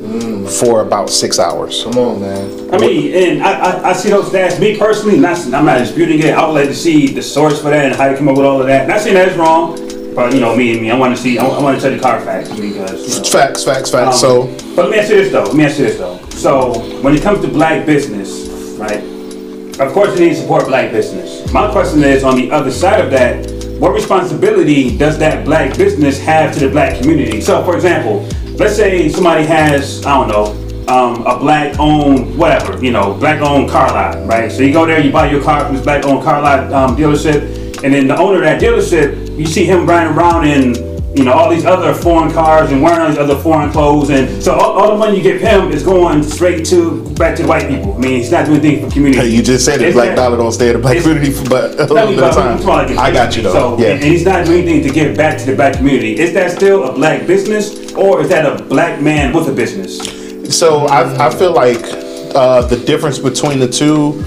for 0.60 0.82
about 0.82 1.08
six 1.08 1.38
hours. 1.38 1.84
Come 1.84 1.98
on, 1.98 2.20
man. 2.20 2.74
I 2.74 2.78
mean, 2.78 3.14
and 3.14 3.42
I, 3.42 3.52
I, 3.52 3.90
I 3.90 3.92
see 3.92 4.10
those 4.10 4.26
stats. 4.26 4.60
Me 4.60 4.76
personally, 4.76 5.18
not, 5.18 5.38
I'm 5.54 5.64
not 5.64 5.78
disputing 5.78 6.18
it. 6.20 6.34
I 6.34 6.46
would 6.46 6.54
like 6.54 6.68
to 6.68 6.74
see 6.74 7.08
the 7.08 7.22
source 7.22 7.62
for 7.62 7.70
that 7.70 7.86
and 7.86 7.94
how 7.94 8.08
they 8.10 8.16
come 8.16 8.28
up 8.28 8.36
with 8.36 8.46
all 8.46 8.60
of 8.60 8.66
that. 8.66 8.88
Not 8.88 9.00
saying 9.00 9.14
that's 9.14 9.36
wrong, 9.36 9.76
but 10.14 10.34
you 10.34 10.40
know, 10.40 10.56
me 10.56 10.72
and 10.72 10.82
me, 10.82 10.90
I 10.90 10.96
want 10.96 11.16
to 11.16 11.22
see, 11.22 11.38
I, 11.38 11.46
want 11.46 11.80
to 11.80 11.82
tell 11.82 11.96
the 11.96 12.02
car 12.02 12.20
facts 12.20 12.48
because. 12.50 13.16
You 13.16 13.22
know, 13.22 13.30
Facts, 13.30 13.64
facts, 13.64 13.90
facts. 13.90 14.22
Um, 14.22 14.46
so 14.46 14.74
but 14.74 14.84
let 14.84 14.90
me 14.90 14.98
ask 14.98 15.10
you 15.10 15.16
this 15.16 15.32
though. 15.32 15.44
Let 15.44 15.54
me 15.54 15.64
ask 15.64 15.78
you 15.78 15.84
this 15.86 15.98
though. 15.98 16.18
So 16.30 17.00
when 17.02 17.14
it 17.14 17.22
comes 17.22 17.40
to 17.42 17.48
black 17.48 17.86
business, 17.86 18.48
right? 18.78 19.02
Of 19.80 19.92
course, 19.92 20.18
you 20.18 20.26
need 20.26 20.34
to 20.34 20.40
support 20.42 20.66
black 20.66 20.92
business. 20.92 21.50
My 21.52 21.70
question 21.70 22.02
is, 22.02 22.22
on 22.22 22.36
the 22.36 22.50
other 22.50 22.70
side 22.70 23.00
of 23.00 23.10
that, 23.12 23.50
what 23.80 23.94
responsibility 23.94 24.98
does 24.98 25.18
that 25.18 25.44
black 25.44 25.76
business 25.78 26.20
have 26.20 26.52
to 26.54 26.60
the 26.60 26.68
black 26.68 27.00
community? 27.00 27.40
So, 27.40 27.64
for 27.64 27.76
example, 27.76 28.28
let's 28.56 28.76
say 28.76 29.08
somebody 29.08 29.46
has, 29.46 30.04
I 30.04 30.18
don't 30.18 30.28
know, 30.28 30.70
um, 30.92 31.24
a 31.26 31.38
black-owned 31.38 32.36
whatever, 32.36 32.82
you 32.84 32.90
know, 32.90 33.14
black-owned 33.14 33.70
car 33.70 33.88
lot, 33.88 34.26
right? 34.26 34.50
So 34.50 34.62
you 34.62 34.72
go 34.72 34.84
there, 34.84 35.00
you 35.00 35.10
buy 35.10 35.30
your 35.30 35.42
car 35.42 35.64
from 35.64 35.76
this 35.76 35.84
black-owned 35.84 36.24
car 36.24 36.42
lot 36.42 36.72
um, 36.72 36.96
dealership, 36.96 37.40
and 37.82 37.94
then 37.94 38.06
the 38.08 38.16
owner 38.16 38.36
of 38.36 38.42
that 38.42 38.60
dealership, 38.60 39.38
you 39.38 39.46
see 39.46 39.64
him 39.64 39.86
riding 39.86 40.14
around 40.14 40.46
in 40.46 40.90
you 41.14 41.24
know, 41.24 41.32
all 41.32 41.50
these 41.50 41.64
other 41.64 41.92
foreign 41.92 42.32
cars 42.32 42.70
and 42.70 42.80
wearing 42.80 43.00
all 43.00 43.08
these 43.08 43.18
other 43.18 43.36
foreign 43.36 43.70
clothes, 43.72 44.10
and 44.10 44.40
so 44.40 44.54
all, 44.54 44.78
all 44.78 44.92
the 44.92 44.96
money 44.96 45.16
you 45.16 45.22
give 45.22 45.40
him 45.40 45.70
is 45.72 45.82
going 45.82 46.22
straight 46.22 46.64
to 46.66 47.12
back 47.14 47.36
to 47.36 47.42
the 47.42 47.48
white 47.48 47.68
people. 47.68 47.94
I 47.94 47.98
mean, 47.98 48.12
he's 48.20 48.30
not 48.30 48.46
doing 48.46 48.60
anything 48.60 48.88
for 48.88 48.92
community. 48.92 49.28
hey, 49.28 49.34
you 49.34 49.42
just 49.42 49.64
said 49.64 49.82
it. 49.82 49.92
Black 49.92 50.10
that- 50.10 50.16
dollar 50.16 50.36
don't 50.36 50.52
stay 50.52 50.68
in 50.68 50.74
the 50.74 50.78
black 50.78 50.98
community 50.98 51.32
for 51.32 51.48
but 51.48 51.80
a 51.80 51.92
little 51.92 52.14
bit 52.14 52.22
of 52.22 52.34
but 52.34 52.38
I'm 52.38 52.58
talking 52.62 52.64
time. 52.64 52.96
like 52.96 52.98
I 52.98 53.12
got 53.12 53.36
you 53.36 53.42
though. 53.42 53.52
So, 53.52 53.78
yeah. 53.78 53.88
and, 53.88 54.02
and 54.02 54.12
he's 54.12 54.24
not 54.24 54.46
doing 54.46 54.68
anything 54.68 54.86
to 54.86 54.94
give 54.94 55.16
back 55.16 55.38
to 55.40 55.46
the 55.46 55.56
black 55.56 55.74
community. 55.74 56.16
Is 56.16 56.32
that 56.34 56.52
still 56.52 56.84
a 56.84 56.92
black 56.92 57.26
business, 57.26 57.92
or 57.94 58.20
is 58.20 58.28
that 58.28 58.46
a 58.46 58.62
black 58.64 59.02
man 59.02 59.32
with 59.34 59.48
a 59.48 59.52
business? 59.52 59.98
So 60.56 60.86
I, 60.86 61.26
I 61.26 61.30
feel 61.34 61.52
like 61.52 61.82
uh, 62.36 62.62
the 62.62 62.76
difference 62.86 63.18
between 63.18 63.58
the 63.58 63.68
two, 63.68 64.24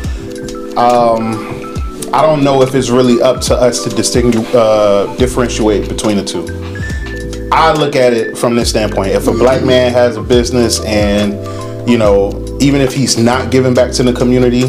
um, 0.78 1.63
I 2.14 2.22
don't 2.22 2.44
know 2.44 2.62
if 2.62 2.76
it's 2.76 2.92
really 2.92 3.24
up 3.24 3.42
to 3.42 3.56
us 3.56 3.84
to 3.86 3.90
distinguish, 3.90 4.46
uh, 4.54 5.16
differentiate 5.16 5.90
between 5.90 6.18
the 6.18 6.24
two. 6.24 6.46
I 7.52 7.74
look 7.74 7.96
at 7.96 8.14
it 8.14 8.38
from 8.38 8.56
this 8.56 8.70
standpoint. 8.70 9.10
If 9.14 9.28
a 9.28 9.32
black 9.32 9.64
man 9.64 9.92
has 9.94 10.16
a 10.16 10.22
business 10.22 10.80
and, 10.86 11.34
you 11.90 11.98
know, 11.98 12.30
even 12.62 12.82
if 12.82 12.94
he's 12.94 13.18
not 13.18 13.50
giving 13.50 13.74
back 13.74 13.92
to 13.94 14.04
the 14.04 14.14
community, 14.14 14.60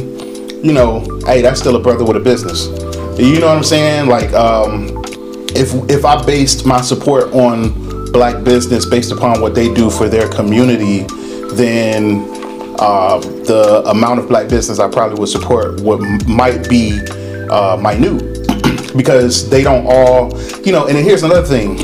you 0.66 0.72
know, 0.72 1.00
hey, 1.26 1.42
that's 1.42 1.60
still 1.60 1.76
a 1.76 1.78
brother 1.78 2.02
with 2.02 2.16
a 2.16 2.20
business. 2.20 2.68
You 3.18 3.40
know 3.40 3.48
what 3.48 3.58
I'm 3.58 3.62
saying? 3.62 4.08
Like, 4.08 4.32
um, 4.32 5.02
if 5.54 5.74
if 5.90 6.06
I 6.06 6.24
based 6.24 6.64
my 6.64 6.80
support 6.80 7.30
on 7.34 8.10
black 8.10 8.42
business 8.42 8.86
based 8.86 9.12
upon 9.12 9.42
what 9.42 9.54
they 9.54 9.72
do 9.74 9.90
for 9.90 10.08
their 10.08 10.30
community, 10.30 11.02
then 11.54 12.22
uh, 12.78 13.18
the 13.18 13.82
amount 13.86 14.20
of 14.20 14.28
black 14.28 14.48
business 14.48 14.78
I 14.78 14.88
probably 14.90 15.18
would 15.18 15.28
support 15.28 15.82
would 15.82 16.26
might 16.26 16.70
be 16.70 17.00
uh, 17.50 17.76
minute 17.76 18.96
because 18.96 19.48
they 19.50 19.62
don't 19.62 19.86
all, 19.86 20.38
you 20.64 20.72
know. 20.72 20.86
And 20.86 20.96
then 20.96 21.04
here's 21.04 21.22
another 21.22 21.46
thing: 21.46 21.78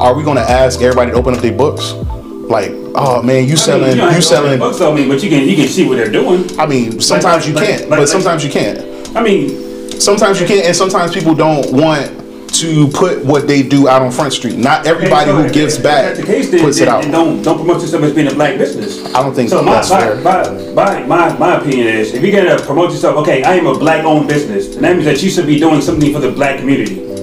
Are 0.00 0.14
we 0.14 0.22
going 0.24 0.36
to 0.36 0.42
ask 0.48 0.80
everybody 0.80 1.12
to 1.12 1.16
open 1.16 1.34
up 1.34 1.40
their 1.40 1.56
books? 1.56 1.92
Like, 1.92 2.70
oh 2.94 3.22
man, 3.22 3.48
you 3.48 3.56
selling, 3.56 3.84
I 3.84 3.88
mean, 3.88 3.96
you, 3.96 4.02
have 4.02 4.24
selling. 4.24 4.58
books, 4.58 4.80
I 4.80 4.94
mean, 4.94 5.08
but 5.08 5.22
you 5.22 5.28
can 5.30 5.48
you 5.48 5.56
can 5.56 5.66
see 5.66 5.86
what 5.88 5.96
they're 5.96 6.10
doing. 6.12 6.44
I 6.60 6.66
mean, 6.66 7.00
sometimes 7.00 7.46
you 7.48 7.54
like- 7.54 7.66
can't, 7.66 7.80
like- 7.82 7.90
but 7.90 7.98
like- 8.00 8.08
sometimes 8.08 8.44
you 8.44 8.50
can't. 8.50 8.78
I 9.16 9.22
mean, 9.22 9.66
Sometimes 10.00 10.38
you 10.38 10.46
can't, 10.46 10.66
and 10.66 10.76
sometimes 10.76 11.14
people 11.14 11.34
don't 11.34 11.72
want 11.72 12.12
to 12.60 12.88
put 12.88 13.24
what 13.24 13.46
they 13.46 13.62
do 13.62 13.88
out 13.88 14.02
on 14.02 14.10
Front 14.10 14.32
Street. 14.32 14.56
Not 14.56 14.86
everybody 14.86 15.30
who 15.30 15.50
gives 15.50 15.78
back 15.78 16.16
the 16.16 16.22
case, 16.22 16.50
then, 16.50 16.60
puts 16.60 16.78
it 16.78 16.88
out. 16.88 17.04
don't 17.04 17.42
don't 17.42 17.58
promote 17.58 17.80
yourself 17.82 18.02
as 18.04 18.14
being 18.14 18.28
a 18.28 18.34
black 18.34 18.58
business. 18.58 19.04
I 19.14 19.22
don't 19.22 19.34
think 19.34 19.50
so. 19.50 19.62
My, 19.62 19.72
that's 19.72 19.90
my, 19.90 20.00
fair. 20.00 20.16
my, 20.16 20.72
my, 20.72 21.06
my, 21.06 21.38
my 21.38 21.56
opinion 21.56 21.88
is, 21.88 22.14
if 22.14 22.22
you're 22.22 22.32
gonna 22.32 22.60
promote 22.62 22.90
yourself, 22.90 23.16
okay, 23.18 23.42
I 23.42 23.54
am 23.54 23.66
a 23.66 23.78
black-owned 23.78 24.28
business, 24.28 24.74
and 24.74 24.84
that 24.84 24.94
means 24.94 25.04
that 25.06 25.22
you 25.22 25.30
should 25.30 25.46
be 25.46 25.58
doing 25.58 25.80
something 25.80 26.12
for 26.12 26.20
the 26.20 26.32
black 26.32 26.58
community. 26.58 27.15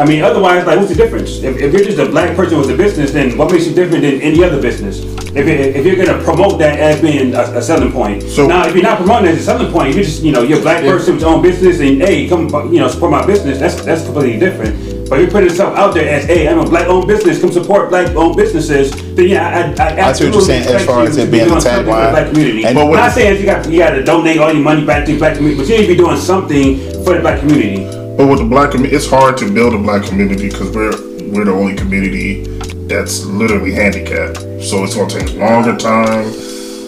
I 0.00 0.04
mean, 0.06 0.22
otherwise, 0.22 0.64
like, 0.66 0.78
what's 0.78 0.88
the 0.88 0.94
difference? 0.96 1.42
If, 1.42 1.58
if 1.58 1.72
you're 1.74 1.84
just 1.84 1.98
a 1.98 2.06
black 2.08 2.34
person 2.34 2.58
with 2.58 2.70
a 2.70 2.76
business, 2.76 3.12
then 3.12 3.36
what 3.36 3.52
makes 3.52 3.66
you 3.66 3.74
different 3.74 4.02
than 4.02 4.20
any 4.22 4.42
other 4.42 4.60
business? 4.60 5.00
If, 5.36 5.46
you- 5.46 5.52
if 5.52 5.84
you're 5.84 6.02
gonna 6.02 6.22
promote 6.24 6.58
that 6.60 6.78
as 6.80 7.00
being 7.02 7.34
a, 7.34 7.42
a 7.42 7.62
selling 7.62 7.92
point, 7.92 8.22
So- 8.22 8.46
now 8.46 8.66
if 8.66 8.74
you're 8.74 8.82
not 8.82 8.96
promoting 8.96 9.28
it 9.28 9.32
as 9.34 9.40
a 9.40 9.44
selling 9.44 9.70
point, 9.70 9.94
you're 9.94 10.04
just, 10.04 10.22
you 10.22 10.32
know, 10.32 10.42
you're 10.42 10.58
a 10.58 10.62
black 10.62 10.82
person 10.84 11.14
with 11.14 11.22
your 11.22 11.34
own 11.34 11.42
business, 11.42 11.80
and 11.80 12.00
hey, 12.00 12.26
come, 12.28 12.48
you 12.72 12.80
know, 12.80 12.88
support 12.88 13.10
my 13.12 13.26
business. 13.26 13.58
That's 13.58 13.76
that's 13.84 14.04
completely 14.04 14.38
different. 14.40 14.74
But 15.10 15.18
if 15.18 15.22
you're 15.24 15.30
putting 15.32 15.50
yourself 15.50 15.76
out 15.76 15.92
there 15.92 16.08
as, 16.08 16.24
hey, 16.24 16.48
I'm 16.48 16.60
a 16.60 16.64
black-owned 16.64 17.06
business, 17.08 17.40
come 17.40 17.50
support 17.52 17.90
black-owned 17.90 18.36
businesses, 18.36 18.92
then 19.16 19.28
yeah, 19.28 19.74
I, 19.76 19.82
I, 19.82 19.88
I 20.04 20.08
I 20.08 20.12
see 20.12 20.30
what 20.30 20.34
you're 20.34 20.38
absolutely 20.38 20.44
saying 20.46 20.76
as 20.76 20.86
far 20.86 21.02
as 21.02 21.16
it 21.16 21.30
being 21.32 21.50
a 21.50 21.54
the 21.56 21.60
something 21.60 21.84
for 21.84 21.90
the 21.90 21.90
tagline. 21.90 22.10
black 22.12 22.28
community. 22.30 22.64
And- 22.64 22.74
But 22.76 22.86
I'm 22.86 22.92
not 22.94 23.12
saying 23.12 23.40
you 23.40 23.44
got 23.46 23.68
you 23.68 23.78
got 23.78 23.90
to 23.90 24.02
donate 24.04 24.38
all 24.38 24.52
your 24.52 24.62
money 24.62 24.86
back 24.86 25.04
to 25.06 25.12
the 25.12 25.18
black 25.18 25.34
community, 25.36 25.60
but 25.60 25.68
you 25.68 25.76
need 25.78 25.86
to 25.88 25.92
be 25.92 25.96
doing 25.98 26.16
something 26.16 26.78
for 27.04 27.14
the 27.14 27.20
black 27.20 27.40
community. 27.40 27.99
But 28.16 28.28
with 28.28 28.38
the 28.40 28.44
black 28.48 28.70
community, 28.72 28.96
it's 28.96 29.08
hard 29.08 29.36
to 29.38 29.50
build 29.52 29.74
a 29.74 29.78
black 29.78 30.04
community 30.04 30.48
because 30.50 30.70
we're 30.74 30.92
we're 31.32 31.44
the 31.44 31.52
only 31.52 31.74
community 31.76 32.42
that's 32.86 33.24
literally 33.24 33.72
handicapped. 33.72 34.38
So 34.62 34.84
it's 34.84 34.94
gonna 34.96 35.08
take 35.08 35.34
longer 35.36 35.76
time. 35.76 36.26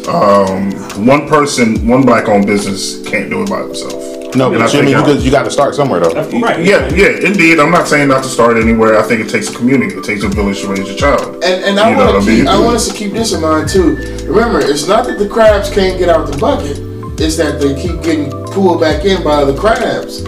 Um, 0.09 0.73
one 1.07 1.29
person, 1.29 1.87
one 1.87 2.03
black-owned 2.05 2.45
business 2.45 3.07
can't 3.09 3.31
do 3.31 3.43
it 3.45 3.49
by 3.49 3.61
themselves. 3.63 4.35
no, 4.37 4.53
And 4.53 4.57
I 4.61 4.67
but 4.67 4.71
think 4.73 4.73
Jimmy, 4.73 4.91
you, 4.91 4.97
I- 4.97 5.07
got- 5.07 5.23
you 5.23 5.31
got 5.31 5.45
to 5.45 5.51
start 5.51 5.77
somewhere 5.77 6.01
though. 6.01 6.13
Right. 6.41 6.59
Yeah, 6.65 6.93
yeah, 6.93 7.25
indeed. 7.25 7.61
I'm 7.61 7.71
not 7.71 7.87
saying 7.87 8.09
not 8.09 8.25
to 8.25 8.29
start 8.29 8.57
anywhere. 8.57 8.99
I 8.99 9.03
think 9.05 9.21
it 9.21 9.31
takes 9.31 9.49
a 9.49 9.55
community. 9.55 9.95
It 9.95 10.03
takes 10.05 10.25
a 10.25 10.29
village 10.29 10.61
to 10.63 10.67
raise 10.67 10.89
a 10.91 10.97
child. 10.97 11.37
And, 11.45 11.65
and 11.65 11.79
I 11.79 11.95
want 11.97 11.99
what 11.99 12.13
to 12.15 12.19
I 12.19 12.21
keep, 12.21 12.39
mean? 12.39 12.49
I 12.49 12.59
want 12.59 12.75
us 12.75 12.89
to 12.89 12.95
keep 12.95 13.13
this 13.13 13.33
in 13.33 13.41
mind 13.43 13.69
too. 13.69 13.95
Remember, 14.27 14.59
it's 14.59 14.89
not 14.89 15.07
that 15.07 15.21
the 15.21 15.29
crabs 15.29 15.71
can't 15.71 15.97
get 16.01 16.09
out 16.09 16.27
the 16.29 16.37
bucket; 16.37 16.79
it's 17.21 17.37
that 17.37 17.61
they 17.61 17.81
keep 17.81 18.03
getting 18.03 18.29
pulled 18.47 18.81
back 18.81 19.05
in 19.05 19.23
by 19.23 19.45
the 19.45 19.57
crabs. 19.57 20.23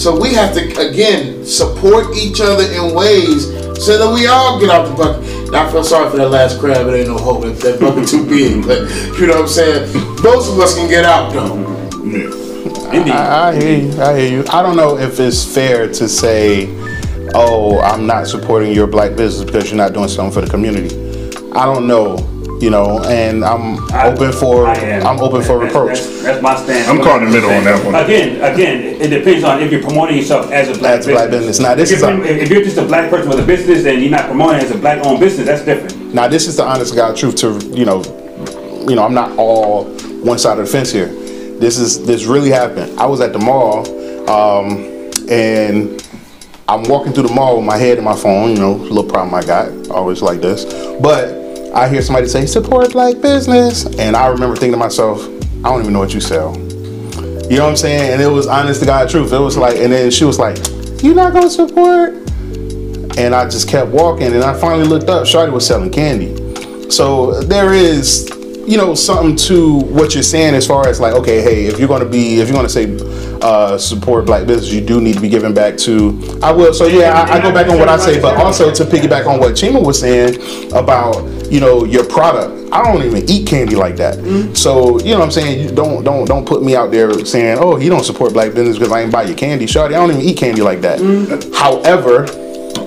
So 0.00 0.18
we 0.18 0.32
have 0.32 0.54
to 0.54 0.88
again 0.88 1.44
support 1.44 2.16
each 2.16 2.40
other 2.40 2.64
in 2.64 2.94
ways 2.94 3.44
so 3.84 3.98
that 3.98 4.10
we 4.14 4.26
all 4.28 4.58
get 4.58 4.70
out 4.70 4.88
the 4.88 4.94
bucket. 4.94 5.50
Now, 5.52 5.66
I 5.66 5.70
feel 5.70 5.84
sorry 5.84 6.10
for 6.10 6.16
that 6.16 6.30
last 6.30 6.58
crab. 6.58 6.86
It 6.86 7.00
ain't 7.00 7.08
no 7.08 7.18
hope. 7.18 7.42
That, 7.42 7.56
that 7.56 7.80
bucket 7.80 8.08
too 8.08 8.26
big. 8.26 8.66
But 8.66 8.88
you 9.20 9.26
know 9.26 9.34
what 9.34 9.42
I'm 9.42 9.48
saying. 9.48 9.92
Most 10.22 10.50
of 10.50 10.58
us 10.58 10.74
can 10.74 10.88
get 10.88 11.04
out 11.04 11.34
though. 11.34 11.54
Yeah. 12.02 12.96
Indeed. 12.96 13.12
I, 13.12 13.50
I 13.50 13.60
hear 13.60 13.78
you. 13.78 14.00
I 14.00 14.18
hear 14.18 14.30
you. 14.38 14.44
I 14.48 14.62
don't 14.62 14.76
know 14.76 14.96
if 14.96 15.20
it's 15.20 15.44
fair 15.44 15.86
to 15.86 16.08
say, 16.08 16.68
"Oh, 17.34 17.78
I'm 17.80 18.06
not 18.06 18.26
supporting 18.26 18.72
your 18.72 18.86
black 18.86 19.16
business 19.16 19.44
because 19.44 19.68
you're 19.68 19.76
not 19.76 19.92
doing 19.92 20.08
something 20.08 20.32
for 20.32 20.40
the 20.40 20.50
community." 20.50 20.96
I 21.52 21.66
don't 21.66 21.86
know, 21.86 22.16
you 22.60 22.68
know, 22.70 23.02
and 23.04 23.44
I'm 23.44 23.78
I- 23.92 24.12
open 24.12 24.32
for 24.32 24.66
I 24.66 24.74
am. 24.76 25.18
Open 25.20 25.42
for 25.42 25.58
reproach. 25.58 25.98
That's, 25.98 26.22
that's 26.22 26.42
my 26.42 26.56
stance. 26.56 26.88
I'm 26.88 26.98
caught 26.98 27.22
in 27.22 27.28
the 27.28 27.34
middle 27.34 27.50
on 27.50 27.64
that 27.64 27.84
one. 27.84 27.94
Again, 27.94 28.36
again, 28.44 29.00
it 29.00 29.08
depends 29.08 29.44
on 29.44 29.62
if 29.62 29.72
you're 29.72 29.82
promoting 29.82 30.16
yourself 30.18 30.50
as 30.52 30.68
a 30.68 30.78
black 30.78 30.98
As 31.00 31.06
a 31.06 31.10
black 31.12 31.30
business. 31.30 31.58
Now, 31.58 31.74
this 31.74 31.90
if 31.90 31.96
is 31.96 32.02
you're, 32.02 32.10
a- 32.22 32.26
if 32.26 32.50
you're 32.50 32.62
just 32.62 32.76
a 32.76 32.84
black 32.84 33.08
person 33.10 33.28
with 33.28 33.40
a 33.40 33.46
business 33.46 33.86
and 33.86 34.00
you're 34.02 34.10
not 34.10 34.26
promoting 34.26 34.60
as 34.60 34.70
a 34.70 34.78
black-owned 34.78 35.20
business, 35.20 35.46
that's 35.46 35.64
different. 35.64 36.14
Now, 36.14 36.28
this 36.28 36.46
is 36.46 36.56
the 36.56 36.64
honest 36.64 36.90
to 36.92 36.96
God 36.96 37.16
truth. 37.16 37.36
To 37.36 37.58
you 37.74 37.84
know, 37.86 38.02
you 38.88 38.94
know, 38.94 39.04
I'm 39.04 39.14
not 39.14 39.36
all 39.38 39.84
one 40.22 40.38
side 40.38 40.58
of 40.58 40.66
the 40.66 40.70
fence 40.70 40.90
here. 40.92 41.06
This 41.06 41.78
is 41.78 42.04
this 42.04 42.24
really 42.26 42.50
happened. 42.50 42.98
I 43.00 43.06
was 43.06 43.20
at 43.20 43.32
the 43.32 43.38
mall, 43.38 43.86
um, 44.30 44.76
and 45.30 46.02
I'm 46.68 46.82
walking 46.84 47.12
through 47.12 47.28
the 47.28 47.34
mall 47.34 47.56
with 47.56 47.64
my 47.64 47.76
head 47.76 47.98
in 47.98 48.04
my 48.04 48.16
phone. 48.16 48.50
You 48.50 48.58
know, 48.58 48.72
little 48.72 49.04
problem 49.04 49.34
I 49.34 49.42
got. 49.44 49.88
Always 49.90 50.20
like 50.22 50.40
this, 50.40 50.64
but 51.00 51.39
I 51.74 51.88
hear 51.88 52.02
somebody 52.02 52.26
say 52.26 52.46
support 52.46 52.92
black 52.92 53.20
business, 53.20 53.86
and 53.98 54.16
I 54.16 54.26
remember 54.28 54.56
thinking 54.56 54.72
to 54.72 54.78
myself, 54.78 55.24
I 55.64 55.70
don't 55.70 55.80
even 55.80 55.92
know 55.92 56.00
what 56.00 56.14
you 56.14 56.20
sell. 56.20 56.56
You 56.56 57.56
know 57.56 57.64
what 57.64 57.70
I'm 57.70 57.76
saying? 57.76 58.12
And 58.12 58.22
it 58.22 58.28
was 58.28 58.46
honest 58.46 58.80
to 58.80 58.86
God 58.86 59.08
truth. 59.08 59.32
It 59.32 59.38
was 59.38 59.56
like, 59.56 59.76
and 59.76 59.92
then 59.92 60.10
she 60.10 60.24
was 60.24 60.38
like, 60.38 60.56
"You 61.02 61.14
not 61.14 61.32
gonna 61.32 61.50
support?" 61.50 62.20
and 63.18 63.34
I 63.34 63.48
just 63.48 63.68
kept 63.68 63.90
walking 63.90 64.28
and 64.28 64.42
I 64.42 64.58
finally 64.58 64.86
looked 64.86 65.08
up 65.08 65.24
Shawty 65.24 65.52
was 65.52 65.66
selling 65.66 65.90
candy 65.90 66.90
so 66.90 67.40
there 67.42 67.72
is 67.72 68.28
you 68.66 68.76
know 68.76 68.94
something 68.94 69.36
to 69.36 69.80
what 69.80 70.14
you're 70.14 70.22
saying 70.22 70.54
as 70.54 70.66
far 70.66 70.86
as 70.86 71.00
like 71.00 71.14
okay 71.14 71.42
hey 71.42 71.66
if 71.66 71.78
you're 71.78 71.88
going 71.88 72.02
to 72.02 72.08
be 72.08 72.40
if 72.40 72.48
you're 72.48 72.56
going 72.56 72.66
to 72.66 72.72
say 72.72 72.96
uh, 73.42 73.76
support 73.78 74.26
black 74.26 74.46
business 74.46 74.72
you 74.72 74.80
do 74.80 75.00
need 75.00 75.14
to 75.14 75.20
be 75.20 75.28
giving 75.28 75.52
back 75.52 75.76
to 75.78 76.38
I 76.42 76.52
will 76.52 76.72
so 76.72 76.86
yeah 76.86 77.12
I, 77.12 77.38
I 77.38 77.42
go 77.42 77.52
back 77.52 77.68
on 77.68 77.78
what 77.78 77.88
I 77.88 77.96
say 77.96 78.20
but 78.20 78.36
also 78.36 78.72
to 78.72 78.84
piggyback 78.84 79.26
on 79.26 79.40
what 79.40 79.54
Chima 79.54 79.84
was 79.84 80.00
saying 80.00 80.36
about 80.72 81.16
you 81.50 81.60
know 81.60 81.84
your 81.84 82.04
product. 82.04 82.72
I 82.72 82.82
don't 82.84 83.04
even 83.04 83.28
eat 83.28 83.46
candy 83.48 83.74
like 83.74 83.96
that. 83.96 84.18
Mm-hmm. 84.18 84.54
So 84.54 85.00
you 85.00 85.12
know 85.12 85.18
what 85.18 85.26
I'm 85.26 85.30
saying? 85.30 85.60
You 85.60 85.74
don't 85.74 86.04
don't 86.04 86.26
don't 86.26 86.46
put 86.46 86.62
me 86.62 86.76
out 86.76 86.90
there 86.90 87.12
saying 87.24 87.58
oh 87.60 87.78
you 87.78 87.90
don't 87.90 88.04
support 88.04 88.32
black 88.32 88.54
business 88.54 88.78
because 88.78 88.92
I 88.92 89.02
ain't 89.02 89.12
buy 89.12 89.24
your 89.24 89.36
candy. 89.36 89.66
Shawty 89.66 89.86
I 89.86 89.90
don't 89.90 90.10
even 90.10 90.22
eat 90.22 90.36
candy 90.36 90.62
like 90.62 90.80
that. 90.82 91.00
Mm-hmm. 91.00 91.52
However 91.52 92.26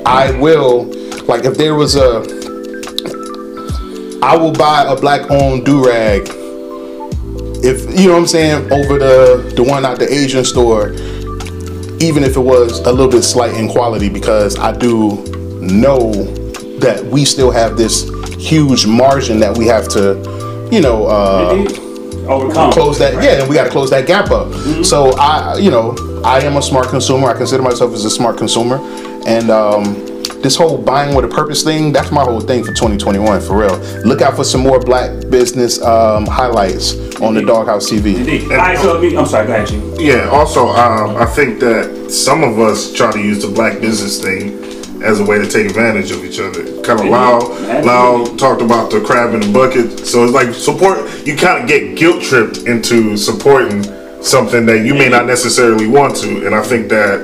I 0.05 0.31
will 0.39 0.85
like 1.25 1.45
if 1.45 1.57
there 1.57 1.75
was 1.75 1.95
a 1.95 2.23
I 4.23 4.37
will 4.37 4.53
buy 4.53 4.85
a 4.87 4.95
black 4.95 5.29
owned 5.29 5.65
do 5.65 5.85
rag 5.85 6.29
if 7.65 7.83
you 7.99 8.07
know 8.07 8.13
what 8.13 8.19
I'm 8.19 8.27
saying 8.27 8.71
over 8.71 8.97
the 8.97 9.53
the 9.55 9.63
one 9.63 9.85
at 9.85 9.99
the 9.99 10.11
Asian 10.11 10.45
store 10.45 10.93
even 12.01 12.23
if 12.23 12.35
it 12.35 12.41
was 12.41 12.79
a 12.79 12.91
little 12.91 13.09
bit 13.09 13.23
slight 13.23 13.53
in 13.55 13.69
quality 13.69 14.09
because 14.09 14.57
I 14.57 14.75
do 14.75 15.23
know 15.61 16.11
that 16.79 17.03
we 17.05 17.25
still 17.25 17.51
have 17.51 17.77
this 17.77 18.09
huge 18.37 18.85
margin 18.85 19.39
that 19.39 19.57
we 19.57 19.65
have 19.67 19.87
to 19.89 20.67
you 20.71 20.81
know 20.81 21.05
uh 21.05 21.65
Overcome. 22.27 22.71
close 22.71 22.97
that 22.99 23.15
Right. 23.15 23.23
yeah 23.25 23.41
and 23.41 23.49
we 23.49 23.55
got 23.55 23.65
to 23.65 23.69
close 23.69 23.89
that 23.89 24.07
gap 24.07 24.31
up 24.31 24.51
so 24.85 25.11
i 25.17 25.57
you 25.57 25.69
know 25.71 25.93
i 26.23 26.39
am 26.39 26.55
a 26.57 26.61
smart 26.61 26.87
consumer 26.87 27.27
i 27.27 27.33
consider 27.37 27.61
myself 27.63 27.93
as 27.93 28.05
a 28.05 28.09
smart 28.09 28.37
consumer 28.37 28.77
and 29.27 29.49
um 29.49 29.83
this 30.41 30.55
whole 30.57 30.77
buying 30.77 31.15
with 31.15 31.23
a 31.25 31.27
purpose 31.27 31.63
thing 31.63 31.91
that's 31.93 32.11
my 32.11 32.23
whole 32.23 32.41
thing 32.41 32.63
for 32.63 32.73
2021 32.73 33.39
for 33.41 33.57
real 33.59 33.77
look 34.05 34.21
out 34.21 34.35
for 34.35 34.43
some 34.43 34.61
more 34.61 34.79
black 34.79 35.09
business 35.29 35.81
um 35.81 36.25
highlights 36.25 36.95
on 37.21 37.33
the 37.33 37.41
Dawg 37.41 37.67
House 37.67 37.89
TV 37.89 38.15
Indeed. 38.15 38.51
All 38.51 38.57
right, 38.57 38.77
so 38.77 38.99
me, 38.99 39.15
I'm 39.15 39.25
sorry, 39.25 39.47
go 39.47 39.53
ahead, 39.53 39.67
Chief. 39.69 39.81
Yeah. 40.01 40.27
Also, 40.29 40.67
um, 40.67 41.15
I 41.15 41.25
think 41.25 41.61
that 41.61 42.11
some 42.11 42.43
of 42.43 42.59
us 42.59 42.91
try 42.91 43.11
to 43.13 43.19
use 43.19 43.41
the 43.41 43.47
black 43.47 43.79
business 43.79 44.21
thing 44.21 44.59
as 45.03 45.19
a 45.19 45.25
way 45.25 45.37
to 45.37 45.47
take 45.47 45.67
advantage 45.67 46.11
of 46.11 46.23
each 46.23 46.39
other. 46.39 46.63
Kind 46.81 47.01
of 47.01 47.07
loud, 47.07 47.43
Absolutely. 47.43 47.83
loud 47.83 48.39
talked 48.39 48.61
about 48.61 48.91
the 48.91 49.01
crab 49.01 49.33
in 49.33 49.41
the 49.41 49.51
bucket. 49.51 50.05
So 50.05 50.23
it's 50.23 50.33
like 50.33 50.53
support. 50.53 51.25
You 51.25 51.35
kind 51.35 51.61
of 51.61 51.67
get 51.67 51.97
guilt 51.97 52.23
tripped 52.23 52.59
into 52.67 53.17
supporting 53.17 53.83
something 54.21 54.65
that 54.65 54.85
you 54.85 54.93
may 54.93 55.09
not 55.09 55.25
necessarily 55.25 55.87
want 55.87 56.15
to. 56.17 56.45
And 56.45 56.55
I 56.55 56.63
think 56.63 56.89
that 56.89 57.21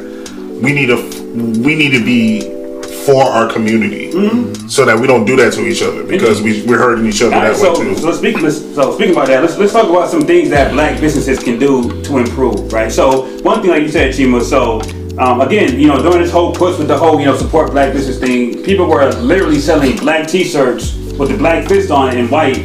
we 0.62 0.74
need 0.74 0.88
to 0.88 0.98
we 1.64 1.76
need 1.76 1.92
to 1.92 2.04
be 2.04 2.42
for 3.06 3.24
our 3.24 3.52
community 3.52 4.12
mm-hmm. 4.12 4.68
so 4.68 4.84
that 4.86 5.00
we 5.00 5.08
don't 5.08 5.26
do 5.26 5.36
that 5.38 5.54
to 5.54 5.66
each 5.66 5.82
other 5.82 6.04
because 6.04 6.42
we 6.42 6.66
we're 6.66 6.78
hurting 6.78 7.06
each 7.06 7.22
other 7.22 7.32
right, 7.32 7.50
that 7.50 7.56
so, 7.56 7.80
way 7.80 7.86
too. 7.86 7.96
so 7.96 8.12
speaking 8.12 8.50
so 8.52 8.94
speaking 8.94 9.14
about 9.14 9.28
that, 9.28 9.42
let's 9.42 9.58
let's 9.58 9.72
talk 9.72 9.90
about 9.90 10.10
some 10.10 10.22
things 10.22 10.50
that 10.50 10.74
black 10.74 11.00
businesses 11.00 11.42
can 11.42 11.58
do 11.58 12.04
to 12.04 12.18
improve, 12.18 12.72
right? 12.74 12.92
So 12.92 13.26
one 13.42 13.62
thing, 13.62 13.72
like 13.72 13.84
you 13.84 13.90
said, 13.90 14.14
Chima. 14.14 14.42
So 14.42 14.82
um, 15.20 15.42
again, 15.42 15.80
you 15.80 15.88
know, 15.88 16.02
during 16.02 16.22
this 16.22 16.32
whole 16.32 16.54
push 16.54 16.78
with 16.78 16.88
the 16.88 16.98
whole 16.98 17.20
you 17.20 17.26
know 17.26 17.36
support 17.36 17.72
black 17.72 17.94
business 17.94 18.20
thing, 18.20 18.64
people 18.64 18.88
were 18.88 19.10
literally 19.16 19.60
selling 19.60 19.98
black 19.98 20.28
T-shirts 20.28 20.94
with 21.18 21.30
the 21.30 21.38
black 21.38 21.68
fist 21.68 21.92
on 21.92 22.10
it 22.10 22.18
in 22.18 22.30
white 22.30 22.56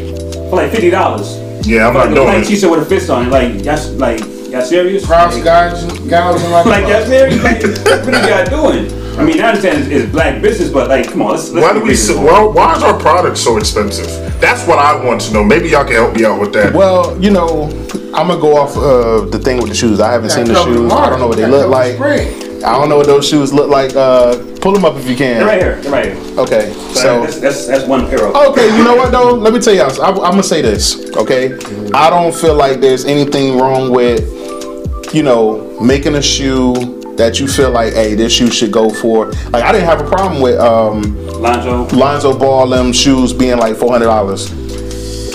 for 0.48 0.56
like 0.56 0.70
fifty 0.70 0.90
dollars. 0.90 1.38
Yeah, 1.66 1.88
I'm 1.88 1.94
not 1.94 2.00
Fucking 2.02 2.14
doing 2.14 2.26
black 2.28 2.42
it. 2.44 2.46
t-shirt 2.46 2.70
with 2.70 2.80
a 2.82 2.84
fist 2.84 3.08
on 3.08 3.26
it. 3.26 3.30
Like, 3.30 3.54
that's 3.58 3.88
like, 3.92 4.20
y'all 4.50 4.60
serious? 4.60 5.06
Cross 5.06 5.34
Like, 5.36 5.44
gouging, 5.44 6.08
gouging 6.08 6.50
like, 6.50 6.66
like 6.66 6.86
y'all 6.88 7.06
serious? 7.06 7.42
Like, 7.42 7.62
what 8.04 8.14
are 8.14 8.44
y'all 8.44 8.72
doing? 8.72 9.03
I 9.18 9.24
mean, 9.24 9.40
I 9.40 9.48
understand 9.48 9.78
it's, 9.78 9.88
it's 9.88 10.10
black 10.12 10.42
business, 10.42 10.70
but 10.70 10.88
like, 10.88 11.08
come 11.10 11.22
on, 11.22 11.32
let's. 11.32 11.50
let's 11.50 11.64
Why 11.64 11.72
do 11.72 11.80
we? 11.84 11.92
s- 11.92 12.08
reasonable. 12.08 12.24
Well, 12.24 12.52
why 12.52 12.76
is 12.76 12.82
our 12.82 12.98
product 12.98 13.38
so 13.38 13.56
expensive? 13.56 14.06
That's 14.40 14.66
what 14.66 14.78
I 14.78 15.02
want 15.04 15.20
to 15.22 15.32
know. 15.32 15.44
Maybe 15.44 15.68
y'all 15.70 15.84
can 15.84 15.94
help 15.94 16.14
me 16.16 16.24
out 16.24 16.40
with 16.40 16.52
that. 16.54 16.74
Well, 16.74 17.20
you 17.22 17.30
know, 17.30 17.68
I'm 18.14 18.28
gonna 18.28 18.40
go 18.40 18.56
off 18.56 18.76
of 18.76 19.30
the 19.32 19.38
thing 19.38 19.58
with 19.58 19.68
the 19.68 19.74
shoes. 19.74 20.00
I 20.00 20.10
haven't 20.12 20.30
seen 20.30 20.44
the 20.46 20.54
shoes. 20.64 20.92
I 20.92 21.08
don't 21.10 21.18
know 21.20 21.28
what 21.28 21.36
they 21.36 21.46
look 21.46 21.68
like. 21.70 21.98
I 22.00 22.72
don't 22.78 22.88
know 22.88 22.96
what 22.96 23.06
those 23.06 23.28
shoes 23.28 23.52
look 23.52 23.68
like. 23.70 23.94
Uh, 23.94 24.36
pull 24.62 24.72
them 24.72 24.84
up 24.86 24.96
if 24.96 25.06
you 25.08 25.14
They're 25.14 25.38
can. 25.40 25.46
right 25.46 25.60
here. 25.60 25.76
They're 25.82 25.92
right 25.92 26.06
here. 26.06 26.38
Okay, 26.40 26.72
So 26.72 26.94
so 26.94 27.20
that's, 27.22 27.38
that's 27.38 27.66
that's 27.66 27.86
one 27.86 28.08
pair 28.08 28.26
of. 28.26 28.34
Okay, 28.34 28.74
you 28.76 28.82
know 28.82 28.96
what 28.96 29.12
though? 29.12 29.32
Let 29.34 29.52
me 29.52 29.60
tell 29.60 29.74
you, 29.74 29.82
I, 29.82 29.88
I'm 30.08 30.14
gonna 30.16 30.42
say 30.42 30.62
this. 30.62 31.14
Okay, 31.16 31.52
I 31.92 32.08
don't 32.10 32.34
feel 32.34 32.54
like 32.54 32.80
there's 32.80 33.04
anything 33.04 33.58
wrong 33.58 33.90
with, 33.92 35.14
you 35.14 35.22
know, 35.22 35.78
making 35.80 36.14
a 36.14 36.22
shoe 36.22 37.02
that 37.16 37.38
you 37.40 37.46
feel 37.46 37.70
like, 37.70 37.92
hey, 37.94 38.14
this 38.14 38.32
shoe 38.32 38.50
should 38.50 38.72
go 38.72 38.90
for. 38.90 39.26
Like 39.50 39.64
I 39.64 39.72
didn't 39.72 39.86
have 39.86 40.00
a 40.00 40.08
problem 40.08 40.40
with 40.42 40.58
um, 40.58 41.16
Lonzo. 41.40 41.88
Lonzo 41.96 42.38
Ball 42.38 42.68
them 42.68 42.92
shoes 42.92 43.32
being 43.32 43.58
like 43.58 43.76
four 43.76 43.92
hundred 43.92 44.06
dollars. 44.06 44.50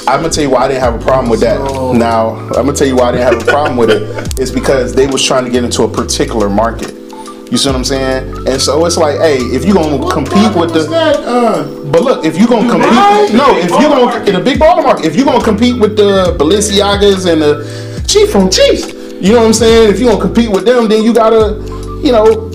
I'm 0.07 0.21
gonna 0.21 0.29
tell 0.29 0.43
you 0.43 0.49
why 0.49 0.65
I 0.65 0.67
didn't 0.69 0.81
have 0.81 0.95
a 0.95 1.03
problem 1.03 1.29
with 1.29 1.39
that. 1.41 1.57
So- 1.57 1.93
Now 1.93 2.31
I'm 2.35 2.51
gonna 2.65 2.73
tell 2.73 2.87
you 2.87 2.95
why 2.95 3.09
I 3.09 3.11
didn't 3.11 3.31
have 3.33 3.41
a 3.47 3.51
problem 3.51 3.77
with 3.77 3.89
it. 3.91 4.25
It's 4.39 4.51
because 4.51 4.95
they 4.95 5.05
was 5.05 5.21
trying 5.23 5.43
to 5.43 5.51
get 5.51 5.65
into 5.65 5.83
a 5.83 5.87
particular 5.89 6.49
market. 6.49 6.93
You 7.51 7.57
see 7.57 7.67
what 7.67 7.75
I'm 7.75 7.83
saying? 7.83 8.47
And 8.47 8.61
so 8.61 8.85
it's 8.85 8.95
like, 8.95 9.17
hey, 9.19 9.37
if 9.37 9.65
you 9.65 9.73
gonna 9.73 9.97
compete 10.09 10.55
with 10.55 10.71
the? 10.73 10.87
Uh, 10.89 11.63
but 11.91 12.03
look, 12.03 12.23
if 12.23 12.37
you're 12.37 12.47
gonna 12.47 12.69
compete, 12.69 12.89
no, 13.33 13.57
if 13.57 13.69
you're 13.69 13.81
gonna 13.89 14.05
market. 14.05 14.29
in 14.29 14.35
a 14.35 14.39
big 14.39 14.57
baller 14.59 14.81
market, 14.83 15.05
if 15.05 15.15
you're 15.15 15.25
gonna 15.25 15.43
compete 15.43 15.77
with 15.79 15.97
the 15.97 16.35
Balenciagas 16.39 17.29
and 17.31 17.41
the 17.41 18.03
Chief 18.07 18.31
from 18.31 18.49
Chiefs, 18.49 18.93
you 19.21 19.33
know 19.33 19.39
what 19.39 19.47
I'm 19.47 19.53
saying? 19.53 19.91
If 19.91 19.99
you're 19.99 20.11
gonna 20.11 20.21
compete 20.21 20.49
with 20.49 20.65
them, 20.65 20.87
then 20.87 21.03
you 21.03 21.13
gotta, 21.13 21.55
you 22.01 22.11
know, 22.11 22.49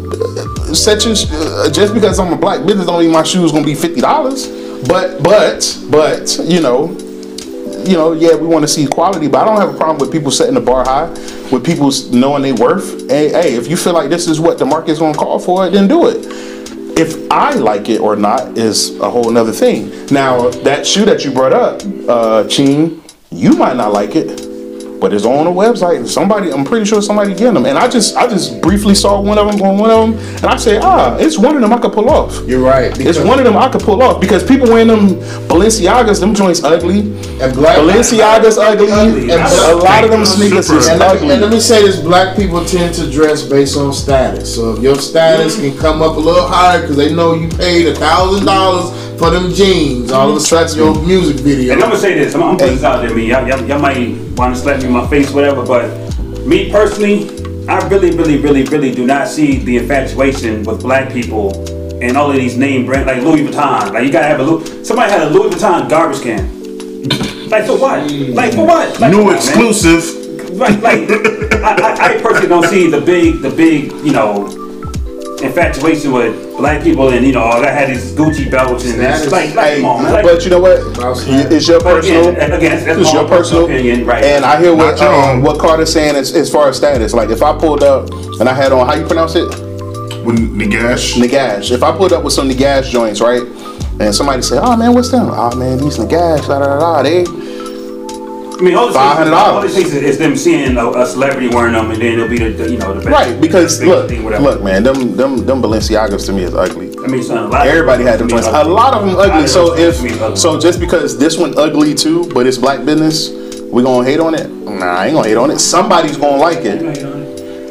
set 0.74 1.04
your 1.04 1.14
uh, 1.14 1.70
just 1.70 1.94
because 1.94 2.18
I'm 2.18 2.32
a 2.32 2.36
black 2.36 2.66
business 2.66 2.86
don't 2.86 3.00
mean 3.00 3.12
my 3.12 3.22
shoes 3.22 3.52
gonna 3.52 3.64
be 3.64 3.74
fifty 3.74 4.00
dollars. 4.00 4.48
But 4.88 5.22
but 5.22 5.78
but 5.90 6.38
you 6.44 6.60
know, 6.60 6.90
you 7.86 7.96
know, 7.96 8.12
yeah, 8.12 8.34
we 8.34 8.46
want 8.46 8.62
to 8.62 8.68
see 8.68 8.86
quality, 8.86 9.28
but 9.28 9.42
I 9.42 9.44
don't 9.44 9.60
have 9.60 9.74
a 9.74 9.78
problem 9.78 9.98
with 9.98 10.10
people 10.10 10.30
setting 10.30 10.54
the 10.54 10.60
bar 10.60 10.84
high, 10.84 11.08
with 11.50 11.64
people 11.64 11.90
knowing 12.12 12.42
they 12.42 12.52
worth. 12.52 13.10
Hey, 13.10 13.28
hey, 13.28 13.54
if 13.54 13.68
you 13.68 13.76
feel 13.76 13.92
like 13.92 14.08
this 14.08 14.26
is 14.26 14.40
what 14.40 14.58
the 14.58 14.64
market's 14.64 14.98
gonna 14.98 15.16
call 15.16 15.38
for, 15.38 15.68
then 15.68 15.86
do 15.86 16.08
it. 16.08 16.26
If 16.96 17.30
I 17.30 17.54
like 17.54 17.88
it 17.88 18.00
or 18.00 18.16
not 18.16 18.56
is 18.56 18.98
a 19.00 19.10
whole 19.10 19.30
nother 19.30 19.52
thing. 19.52 19.90
Now, 20.06 20.48
that 20.62 20.86
shoe 20.86 21.04
that 21.04 21.24
you 21.24 21.32
brought 21.32 21.52
up, 21.52 21.82
uh, 22.08 22.48
Cheen, 22.48 23.02
you 23.30 23.54
might 23.54 23.76
not 23.76 23.92
like 23.92 24.14
it, 24.14 24.53
but 25.00 25.12
it's 25.12 25.24
on 25.24 25.44
the 25.44 25.50
website. 25.50 26.06
Somebody, 26.06 26.52
I'm 26.52 26.64
pretty 26.64 26.86
sure 26.86 27.02
somebody 27.02 27.30
getting 27.34 27.54
them. 27.54 27.66
And 27.66 27.76
I 27.78 27.88
just, 27.88 28.16
I 28.16 28.26
just 28.26 28.60
briefly 28.62 28.94
saw 28.94 29.20
one 29.20 29.38
of 29.38 29.50
them 29.50 29.60
on 29.62 29.78
one 29.78 29.90
of 29.90 30.10
them, 30.16 30.36
and 30.36 30.46
I 30.46 30.56
said, 30.56 30.82
ah, 30.82 31.16
it's 31.18 31.38
one 31.38 31.54
of 31.56 31.60
them 31.62 31.72
I 31.72 31.78
could 31.78 31.92
pull 31.92 32.08
off. 32.10 32.40
you're 32.46 32.62
right. 32.62 32.92
It's 32.98 33.18
one 33.18 33.38
of 33.38 33.44
them 33.44 33.56
I 33.56 33.68
could 33.70 33.82
pull 33.82 34.02
off 34.02 34.20
because 34.20 34.42
people 34.46 34.68
wearing 34.68 34.88
them 34.88 35.16
Balenciagas, 35.48 36.20
them 36.20 36.34
joints 36.34 36.62
ugly. 36.64 37.00
And 37.40 37.52
black 37.54 37.78
Balenciaga's 37.78 38.58
ugly. 38.58 38.90
Ugly. 38.90 39.30
And 39.30 39.42
a 39.42 39.76
lot 39.76 40.04
of 40.04 40.10
them 40.10 40.24
sneakers 40.24 40.70
is 40.70 40.88
And 40.88 41.00
let, 41.00 41.16
ugly. 41.16 41.30
and 41.30 41.40
let 41.40 41.50
me 41.50 41.60
say 41.60 41.82
this: 41.82 42.00
black 42.00 42.36
people 42.36 42.64
tend 42.64 42.94
to 42.96 43.10
dress 43.10 43.42
based 43.42 43.76
on 43.76 43.92
status. 43.92 44.54
So 44.54 44.74
if 44.74 44.82
your 44.82 44.96
status 44.96 45.56
can 45.56 45.76
come 45.78 46.02
up 46.02 46.16
a 46.16 46.20
little 46.20 46.46
higher 46.46 46.80
because 46.80 46.96
they 46.96 47.14
know 47.14 47.34
you 47.34 47.48
paid 47.48 47.86
a 47.88 47.94
thousand 47.94 48.46
dollars 48.46 48.90
for 49.18 49.30
them 49.30 49.52
jeans, 49.52 50.10
all 50.12 50.30
of 50.30 50.36
a 50.36 50.40
sudden 50.40 50.76
your 50.76 50.94
music 51.04 51.36
video. 51.36 51.72
And 51.74 51.82
I'm 51.82 51.90
gonna 51.90 52.00
say 52.00 52.14
this. 52.14 52.34
I'm, 52.34 52.42
I'm 52.42 52.56
putting 52.56 52.74
this 52.74 52.84
out 52.84 53.00
there. 53.06 53.14
Me, 53.14 53.28
y'all, 53.28 53.46
y'all, 53.46 53.64
y'all 53.66 53.78
might 53.80 53.96
want 54.36 54.54
to 54.54 54.60
slap 54.60 54.80
me 54.80 54.86
in 54.86 54.92
my 54.92 55.06
face, 55.08 55.30
whatever. 55.30 55.64
But 55.64 55.88
me 56.46 56.70
personally, 56.70 57.28
I 57.68 57.86
really, 57.88 58.10
really, 58.10 58.38
really, 58.38 58.64
really 58.64 58.94
do 58.94 59.06
not 59.06 59.28
see 59.28 59.58
the 59.58 59.78
infatuation 59.78 60.62
with 60.64 60.82
black 60.82 61.12
people 61.12 61.52
and 62.02 62.16
all 62.16 62.30
of 62.30 62.36
these 62.36 62.56
name 62.56 62.84
brand 62.84 63.06
like 63.06 63.22
Louis 63.22 63.46
Vuitton. 63.46 63.92
Like 63.92 64.04
you 64.04 64.12
gotta 64.12 64.26
have 64.26 64.40
a 64.40 64.42
Louis. 64.42 64.86
Somebody 64.86 65.10
had 65.10 65.22
a 65.22 65.30
Louis 65.30 65.50
Vuitton 65.50 65.88
garbage 65.88 66.22
can. 66.22 67.48
Like 67.48 67.66
for 67.66 67.78
what? 67.78 68.10
Like 68.10 68.54
for 68.54 68.66
what? 68.66 69.00
Like, 69.00 69.12
New 69.12 69.26
man. 69.26 69.36
exclusive. 69.36 70.22
Like, 70.54 70.80
like 70.82 71.10
I, 71.64 71.74
I, 71.74 72.14
I 72.16 72.22
personally 72.22 72.48
don't 72.48 72.66
see 72.66 72.88
the 72.88 73.00
big, 73.00 73.40
the 73.40 73.50
big, 73.50 73.90
you 74.04 74.12
know, 74.12 74.63
infatuation 75.44 76.12
with 76.12 76.56
black 76.56 76.82
people 76.82 77.10
and 77.10 77.24
you 77.26 77.32
know, 77.32 77.44
I 77.44 77.66
had 77.68 77.88
these 77.90 78.12
Gucci 78.12 78.50
belts 78.50 78.84
and 78.84 78.94
Status. 78.94 79.22
it's 79.24 79.32
like, 79.32 79.54
like, 79.54 79.66
Hey, 79.66 79.80
come 79.80 79.90
on, 79.90 80.02
man. 80.04 80.12
Like, 80.12 80.24
but 80.24 80.44
you 80.44 80.50
know 80.50 80.60
what? 80.60 80.78
It's 81.52 81.68
your 81.68 81.80
personal. 81.80 82.28
again, 82.30 82.52
again, 82.52 82.84
that's 82.84 82.98
it's 83.00 83.12
my 83.12 83.20
your 83.20 83.28
personal 83.28 83.64
opinion, 83.66 84.04
right? 84.06 84.24
And 84.24 84.44
I 84.44 84.60
hear 84.60 84.74
what 84.74 85.00
um, 85.00 85.42
what 85.42 85.58
Carter's 85.60 85.92
saying 85.92 86.16
as, 86.16 86.34
as 86.34 86.50
far 86.50 86.68
as 86.68 86.76
status. 86.76 87.12
Like 87.14 87.30
if 87.30 87.42
I 87.42 87.56
pulled 87.58 87.82
up 87.82 88.10
and 88.40 88.48
I 88.48 88.54
had 88.54 88.72
on 88.72 88.86
how 88.86 88.94
you 88.94 89.04
pronounce 89.06 89.34
it, 89.36 89.46
With 90.24 90.38
Nagash. 90.38 91.14
Nagash. 91.20 91.70
If 91.70 91.82
I 91.82 91.96
pulled 91.96 92.12
up 92.12 92.24
with 92.24 92.32
some 92.32 92.48
Nagash 92.48 92.90
joints, 92.90 93.20
right, 93.20 93.42
and 94.00 94.14
somebody 94.14 94.42
said, 94.42 94.60
"Oh 94.62 94.76
man, 94.76 94.94
what's 94.94 95.10
them? 95.10 95.28
Oh 95.30 95.54
man, 95.56 95.78
these 95.78 95.98
Nagash, 95.98 96.46
da 96.48 96.58
da 96.60 96.78
da 96.78 96.78
da." 96.80 97.02
They 97.02 97.20
I 97.22 97.43
mean, 98.64 98.74
all 98.74 98.88
it 98.88 98.94
$500. 98.94 99.32
all 99.32 99.62
it 99.62 99.72
takes 99.72 99.90
is, 99.90 100.02
is 100.02 100.18
them 100.18 100.36
seeing 100.36 100.76
a, 100.76 100.90
a 100.90 101.06
celebrity 101.06 101.48
wearing 101.48 101.72
them, 101.72 101.90
and 101.90 102.00
then 102.00 102.14
it'll 102.14 102.28
be 102.28 102.38
the, 102.38 102.50
the 102.50 102.70
you 102.70 102.78
know 102.78 102.94
the 102.94 103.00
best, 103.00 103.10
right 103.10 103.40
because 103.40 103.78
best 103.78 103.88
look, 103.88 104.08
thing, 104.08 104.24
look, 104.24 104.62
man, 104.62 104.82
them 104.82 105.16
them 105.16 105.44
them 105.44 105.62
Balenciagas 105.62 106.26
to 106.26 106.32
me 106.32 106.42
is 106.42 106.54
ugly. 106.54 106.94
I 107.04 107.06
mean, 107.06 107.22
son, 107.22 107.44
a 107.44 107.48
lot 107.48 107.66
of 107.66 107.72
Everybody 107.72 108.04
had 108.04 108.20
them 108.20 108.28
to 108.28 108.34
me 108.34 108.42
joints. 108.42 108.46
is 108.48 108.54
A 108.54 108.64
lot 108.64 108.94
of 108.94 109.06
them 109.06 109.16
ugly. 109.16 109.46
So 109.46 109.76
if 109.76 109.98
to 109.98 110.02
me 110.02 110.10
is 110.10 110.20
ugly. 110.20 110.36
so, 110.36 110.58
just 110.58 110.80
because 110.80 111.18
this 111.18 111.38
one 111.38 111.56
ugly 111.58 111.94
too, 111.94 112.28
but 112.32 112.46
it's 112.46 112.58
black 112.58 112.84
business, 112.84 113.30
we 113.72 113.82
gonna 113.82 114.08
hate 114.08 114.20
on 114.20 114.34
it? 114.34 114.48
Nah, 114.48 114.86
I 114.86 115.06
ain't 115.06 115.14
gonna 115.14 115.28
hate 115.28 115.36
on 115.36 115.50
it. 115.50 115.58
Somebody's 115.58 116.16
gonna 116.16 116.36
like 116.36 116.64
it. 116.64 116.80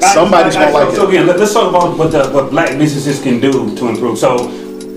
Somebody's 0.04 0.56
gonna 0.56 0.72
like 0.72 0.90
it. 0.90 0.96
So 0.96 1.08
again, 1.08 1.28
let, 1.28 1.40
us 1.40 1.54
talk 1.54 1.70
about 1.70 1.98
what 1.98 2.12
the 2.12 2.30
what 2.30 2.50
black 2.50 2.78
businesses 2.78 3.22
can 3.22 3.40
do 3.40 3.76
to 3.76 3.88
improve. 3.88 4.18
So, 4.18 4.50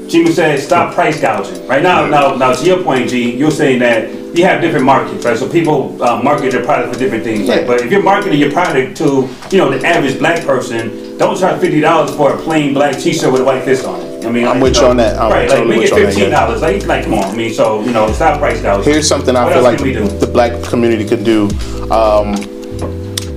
Jimmy 0.09 0.33
said, 0.33 0.59
stop 0.59 0.95
price 0.95 1.21
gouging. 1.21 1.67
Right 1.67 1.83
now, 1.83 2.07
now, 2.07 2.35
now 2.35 2.53
to 2.53 2.65
your 2.65 2.83
point, 2.83 3.09
G, 3.09 3.37
you're 3.37 3.51
saying 3.51 3.79
that 3.81 4.26
you 4.37 4.44
have 4.44 4.61
different 4.61 4.85
markets, 4.85 5.25
right? 5.25 5.37
So 5.37 5.49
people 5.49 6.03
uh, 6.03 6.22
market 6.22 6.53
their 6.53 6.64
product 6.64 6.92
for 6.92 6.99
different 6.99 7.25
things. 7.25 7.49
Right? 7.49 7.61
Yeah. 7.61 7.66
But 7.66 7.81
if 7.83 7.90
you're 7.90 8.03
marketing 8.03 8.38
your 8.38 8.53
product 8.53 8.96
to, 8.99 9.29
you 9.51 9.59
know, 9.59 9.70
the 9.70 9.87
average 9.87 10.18
black 10.18 10.44
person, 10.44 11.18
don't 11.18 11.38
charge 11.38 11.61
fifty 11.61 11.81
dollars 11.81 12.14
for 12.14 12.35
a 12.35 12.37
plain 12.37 12.75
black 12.75 12.96
T-shirt 12.96 13.33
with 13.33 13.40
a 13.40 13.44
white 13.44 13.64
fist 13.64 13.87
on 13.87 14.01
it. 14.01 14.27
I 14.27 14.31
mean, 14.31 14.44
I'm 14.46 14.57
like, 14.57 14.62
with 14.62 14.77
you 14.77 14.83
know, 14.83 14.90
on 14.90 14.96
that. 14.99 15.18
I'm 15.18 15.31
right? 15.31 15.49
totally 15.49 15.79
like, 15.79 15.90
make 15.90 15.92
it 15.92 16.07
fifteen 16.07 16.31
dollars. 16.31 16.61
Like, 16.61 16.87
like, 16.87 17.05
come 17.05 17.14
on. 17.14 17.25
I 17.25 17.37
mean, 17.37 17.53
so 17.53 17.83
you 17.83 17.92
know, 17.92 18.11
stop 18.12 18.38
price 18.38 18.61
gouging. 18.61 18.92
Here's 18.92 19.09
something 19.09 19.35
I 19.37 19.44
What 19.44 19.55
feel 19.55 19.62
like 19.62 19.79
can 19.79 20.18
the 20.18 20.27
black 20.27 20.62
community 20.64 21.07
could 21.07 21.25
do. 21.25 21.49
Um, 21.90 22.35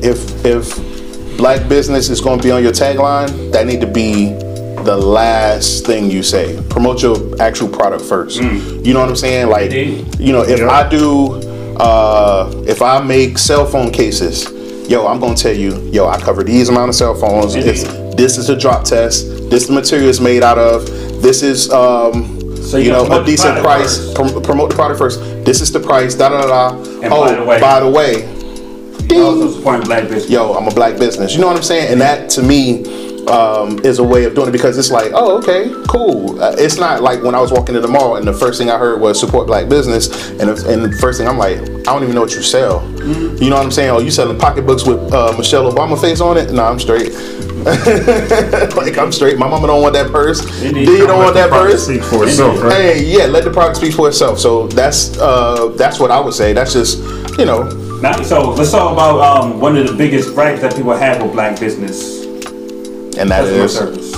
if 0.02 0.46
if 0.46 1.38
black 1.38 1.70
business 1.70 2.10
is 2.10 2.20
going 2.20 2.40
to 2.40 2.44
be 2.44 2.52
on 2.52 2.64
your 2.64 2.74
tagline, 2.74 3.52
that 3.52 3.66
need 3.66 3.82
to 3.82 3.88
be 3.88 4.34
the 4.84 4.98
last 4.98 5.86
thing 5.86 6.10
you 6.10 6.24
say. 6.24 6.62
Promote 6.70 7.02
your 7.02 7.18
actual 7.42 7.68
product 7.70 8.04
first. 8.04 8.42
You 8.42 8.94
know 8.94 9.00
what 9.02 9.10
I'm 9.10 9.16
saying? 9.16 9.50
Like, 9.50 9.72
Indeed. 9.72 10.20
you 10.20 10.32
know, 10.34 10.42
if 10.42 10.60
Yeah. 10.60 10.70
I 10.70 10.88
do, 10.90 11.36
uh, 11.78 12.52
if 12.68 12.82
I 12.82 13.02
make 13.02 13.38
cell 13.38 13.66
phone 13.66 13.92
cases, 13.92 14.48
yo, 14.90 15.06
I'm 15.08 15.20
gonna 15.20 15.36
tell 15.36 15.54
you, 15.56 15.78
yo, 15.92 16.08
I 16.08 16.20
cover 16.20 16.44
these 16.44 16.70
amount 16.70 16.90
of 16.90 16.96
cell 16.96 17.14
phones. 17.16 17.54
This 17.54 18.38
is 18.38 18.50
a 18.50 18.56
drop 18.56 18.84
test. 18.84 19.50
This 19.50 19.68
the 19.68 19.74
material 19.74 20.10
is 20.10 20.20
made 20.20 20.44
out 20.44 20.58
of. 20.58 20.86
This 21.22 21.42
is 21.44 21.70
um, 21.72 22.36
So 22.62 22.78
you 22.78 22.86
you 22.86 22.92
know, 22.92 23.06
a 23.12 23.24
decent 23.26 23.60
price. 23.64 24.14
Prom- 24.14 24.42
promote 24.44 24.70
the 24.72 24.76
product 24.76 25.00
first. 25.00 25.20
This 25.46 25.62
is 25.62 25.72
the 25.72 25.80
price. 25.80 26.14
Da 26.16 26.30
da 26.30 26.42
da 26.42 26.48
da. 26.48 26.78
And 27.02 27.14
oh, 27.14 27.24
by 27.26 27.34
the 27.36 27.44
way- 27.46 27.60
by 27.62 27.80
the 27.80 27.90
way, 27.90 28.26
also 29.20 29.50
supporting 29.52 29.86
black 29.86 30.04
business. 30.04 30.30
yo, 30.30 30.54
I'm 30.54 30.68
a 30.68 30.72
black 30.72 30.98
business. 31.00 31.34
You 31.34 31.42
know 31.42 31.48
what 31.48 31.56
I'm 31.56 31.64
saying? 31.64 31.92
And 31.92 32.00
that 32.02 32.30
to 32.32 32.44
me 32.44 32.84
um, 33.30 33.80
is 33.80 34.00
a 34.00 34.04
way 34.04 34.26
of 34.26 34.36
doing 34.36 34.50
it 34.50 34.52
because 34.52 34.78
it's 34.78 34.92
like, 34.92 35.12
oh, 35.14 35.38
okay, 35.38 35.72
cool. 35.88 36.42
Uh, 36.42 36.56
it's 36.58 36.78
not 36.78 37.02
like 37.02 37.22
when 37.24 37.36
I 37.36 37.40
was 37.40 37.52
walking 37.52 37.76
to 37.76 37.82
the 37.82 37.88
mall 37.88 38.16
and 38.16 38.28
the 38.28 38.34
first 38.34 38.60
thing 38.60 38.70
I 38.70 38.78
heard 38.78 39.00
was 39.00 39.20
support 39.20 39.48
black 39.48 39.70
business, 39.70 40.30
and 40.32 40.42
the, 40.42 40.72
and 40.72 40.84
the 40.84 40.98
first 40.98 41.20
thing 41.20 41.28
I'm 41.28 41.38
like, 41.38 41.60
I 41.60 41.94
don't 41.94 42.04
even 42.04 42.16
know 42.16 42.22
what 42.22 42.34
you 42.34 42.42
sell. 42.42 42.82
Mm-hmm. 42.82 43.44
You 43.44 43.50
know 43.50 43.58
what 43.58 43.66
I'm 43.66 43.72
saying? 43.72 43.90
Oh, 43.90 44.00
you 44.00 44.12
selling 44.12 44.38
pocketbooks 44.38 44.86
with 44.86 45.14
uh, 45.14 45.34
Michelle 45.38 45.72
Obama 45.72 46.00
face 46.00 46.22
on 46.22 46.38
it? 46.38 46.52
No, 46.52 46.66
I'm 46.66 46.80
straight. 46.80 47.14
like 48.76 48.98
I'm 48.98 49.12
straight. 49.12 49.38
My 49.38 49.48
mama 49.48 49.68
don't 49.68 49.82
want 49.82 49.94
that 49.94 50.10
purse. 50.12 50.40
Indeed. 50.62 50.86
Do 50.86 50.94
you 50.94 51.06
don't 51.06 51.20
want 51.20 51.34
that 51.36 51.50
purse? 51.50 51.86
Speak 51.86 52.04
for 52.04 52.24
itself, 52.24 52.62
right? 52.64 52.74
Hey, 52.74 53.04
yeah, 53.04 53.26
let 53.26 53.44
the 53.44 53.52
product 53.52 53.78
speak 53.78 53.94
for 53.94 54.08
itself. 54.08 54.40
So 54.40 54.68
that's 54.70 55.18
uh, 55.18 55.68
that's 55.76 56.00
what 56.00 56.10
I 56.10 56.22
would 56.22 56.34
say. 56.34 56.54
That's 56.54 56.72
just 56.72 57.00
you 57.38 57.46
know, 57.46 57.64
Now, 58.02 58.22
so 58.22 58.52
let's 58.52 58.72
talk 58.72 58.94
about 58.94 59.20
um, 59.20 59.60
one 59.60 59.78
of 59.78 59.88
the 59.88 59.96
biggest 59.96 60.34
gripes 60.34 60.62
that 60.62 60.76
people 60.76 60.94
have 60.94 61.22
with 61.22 61.34
black 61.34 61.60
business: 61.60 62.19
and 63.20 63.30
that 63.30 63.42
customer 63.44 63.66
is 63.66 63.76
service. 63.78 64.14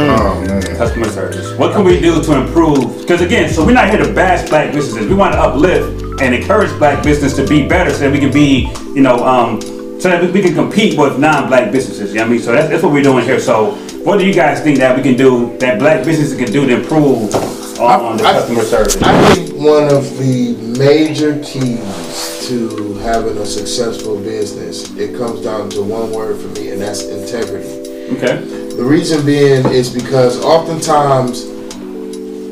Oh 0.00 0.40
man. 0.46 0.62
Customer 0.76 1.08
service. 1.08 1.58
What 1.58 1.72
can 1.72 1.84
we 1.84 1.98
do 2.00 2.22
to 2.22 2.32
improve? 2.40 3.00
Because 3.00 3.20
again, 3.20 3.50
so 3.52 3.64
we're 3.66 3.72
not 3.72 3.90
here 3.90 3.98
to 4.04 4.12
bash 4.12 4.48
black 4.48 4.72
businesses. 4.72 5.08
We 5.08 5.14
want 5.14 5.32
to 5.34 5.40
uplift 5.40 6.20
and 6.22 6.34
encourage 6.34 6.70
black 6.78 7.02
business 7.02 7.34
to 7.36 7.46
be 7.46 7.66
better, 7.66 7.90
so 7.92 7.98
that 8.00 8.12
we 8.12 8.18
can 8.20 8.32
be, 8.32 8.70
you 8.94 9.02
know, 9.02 9.24
um, 9.26 9.60
so 10.00 10.08
that 10.08 10.22
we- 10.22 10.30
we 10.30 10.40
can 10.42 10.54
compete 10.54 10.96
with 10.98 11.18
non-black 11.18 11.72
businesses. 11.72 12.10
You 12.10 12.16
know 12.18 12.22
what 12.22 12.28
I 12.28 12.32
mean? 12.32 12.42
So 12.42 12.52
that's, 12.52 12.68
that's 12.68 12.82
what 12.82 12.92
we're 12.92 13.02
doing 13.02 13.24
here. 13.24 13.40
So, 13.40 13.72
what 14.04 14.18
do 14.20 14.26
you 14.26 14.32
guys 14.32 14.60
think 14.60 14.78
that 14.78 14.96
we 14.96 15.02
can 15.02 15.16
do 15.16 15.56
that 15.58 15.78
black 15.80 16.04
businesses 16.04 16.36
can 16.38 16.52
do 16.52 16.64
to 16.66 16.76
improve 16.80 17.34
on, 17.80 18.00
on 18.04 18.16
the 18.16 18.24
I- 18.24 18.32
customer 18.32 18.62
service. 18.62 18.96
I 19.02 19.34
think 19.34 19.54
one 19.56 19.84
of 19.92 20.18
the 20.18 20.54
major 20.78 21.38
keys 21.44 22.46
to 22.48 22.94
having 23.02 23.36
a 23.38 23.46
successful 23.46 24.16
business, 24.18 24.90
it 24.96 25.16
comes 25.16 25.42
down 25.42 25.70
to 25.70 25.82
one 25.82 26.12
word 26.12 26.40
for 26.40 26.48
me, 26.60 26.70
and 26.70 26.80
that's 26.80 27.02
integrity. 27.04 27.77
Okay. 28.12 28.44
The 28.76 28.84
reason 28.84 29.24
being 29.26 29.66
is 29.66 29.92
because 29.92 30.42
oftentimes 30.44 31.46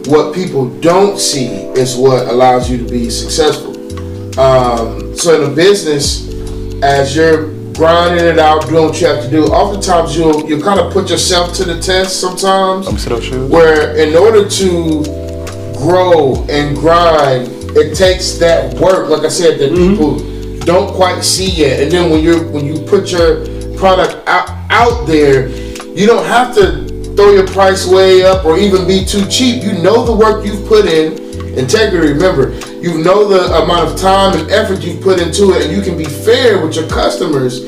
what 0.09 0.35
people 0.35 0.69
don't 0.81 1.19
see 1.19 1.47
is 1.77 1.97
what 1.97 2.29
allows 2.29 2.71
you 2.71 2.79
to 2.79 2.89
be 2.89 3.11
successful. 3.11 3.75
Um, 4.39 5.17
so 5.17 5.43
in 5.43 5.53
a 5.53 5.55
business, 5.55 6.29
as 6.83 7.17
you're 7.17 7.53
grinding 7.75 8.25
it 8.25 8.39
out, 8.39 8.67
doing 8.69 8.87
what 8.87 9.01
you 9.01 9.07
have 9.07 9.25
to 9.25 9.31
do, 9.31 9.45
oftentimes 9.45 10.17
you'll 10.17 10.49
you 10.49 10.63
kind 10.63 10.81
of 10.81 10.93
put 10.93 11.11
yourself 11.11 11.55
to 11.55 11.65
the 11.65 11.81
test 11.81 12.21
sometimes. 12.21 12.87
Let 12.87 12.95
me 12.95 13.01
see 13.01 13.09
those 13.11 13.25
shoes. 13.25 13.51
Where 13.51 13.97
in 13.97 14.15
order 14.15 14.49
to 14.49 15.03
grow 15.79 16.45
and 16.49 16.77
grind, 16.77 17.49
it 17.77 17.95
takes 17.95 18.39
that 18.39 18.75
work, 18.75 19.09
like 19.09 19.23
I 19.23 19.29
said, 19.29 19.59
that 19.59 19.71
people 19.71 20.19
don't 20.61 20.95
quite 20.95 21.23
see 21.23 21.51
yet. 21.51 21.81
And 21.81 21.93
then 21.93 22.11
when 22.11 22.23
you're 22.23 22.47
when 22.51 22.65
you 22.65 22.81
put 22.81 23.11
your 23.11 23.45
product 23.77 24.27
out 24.29 24.49
out 24.77 25.07
there, 25.07 25.49
you 25.97 26.07
don't 26.07 26.27
have 26.27 26.55
to 26.55 26.85
throw 27.17 27.33
your 27.33 27.47
price 27.47 27.89
way 27.89 28.23
up 28.23 28.45
or 28.45 28.59
even 28.59 28.87
be 28.87 29.07
too 29.07 29.27
cheap. 29.29 29.63
You 29.63 29.73
know 29.73 30.05
the 30.05 30.15
work 30.15 30.45
you've 30.45 30.69
put 30.69 30.85
in. 30.85 31.25
Integrity, 31.57 32.13
remember, 32.13 32.53
you 32.85 33.03
know 33.03 33.27
the 33.27 33.63
amount 33.63 33.89
of 33.89 33.99
time 33.99 34.39
and 34.39 34.51
effort 34.51 34.83
you've 34.83 35.01
put 35.01 35.19
into 35.19 35.53
it, 35.53 35.65
and 35.65 35.75
you 35.75 35.81
can 35.81 35.97
be 35.97 36.05
fair 36.05 36.63
with 36.63 36.77
your 36.77 36.87
customers 36.91 37.61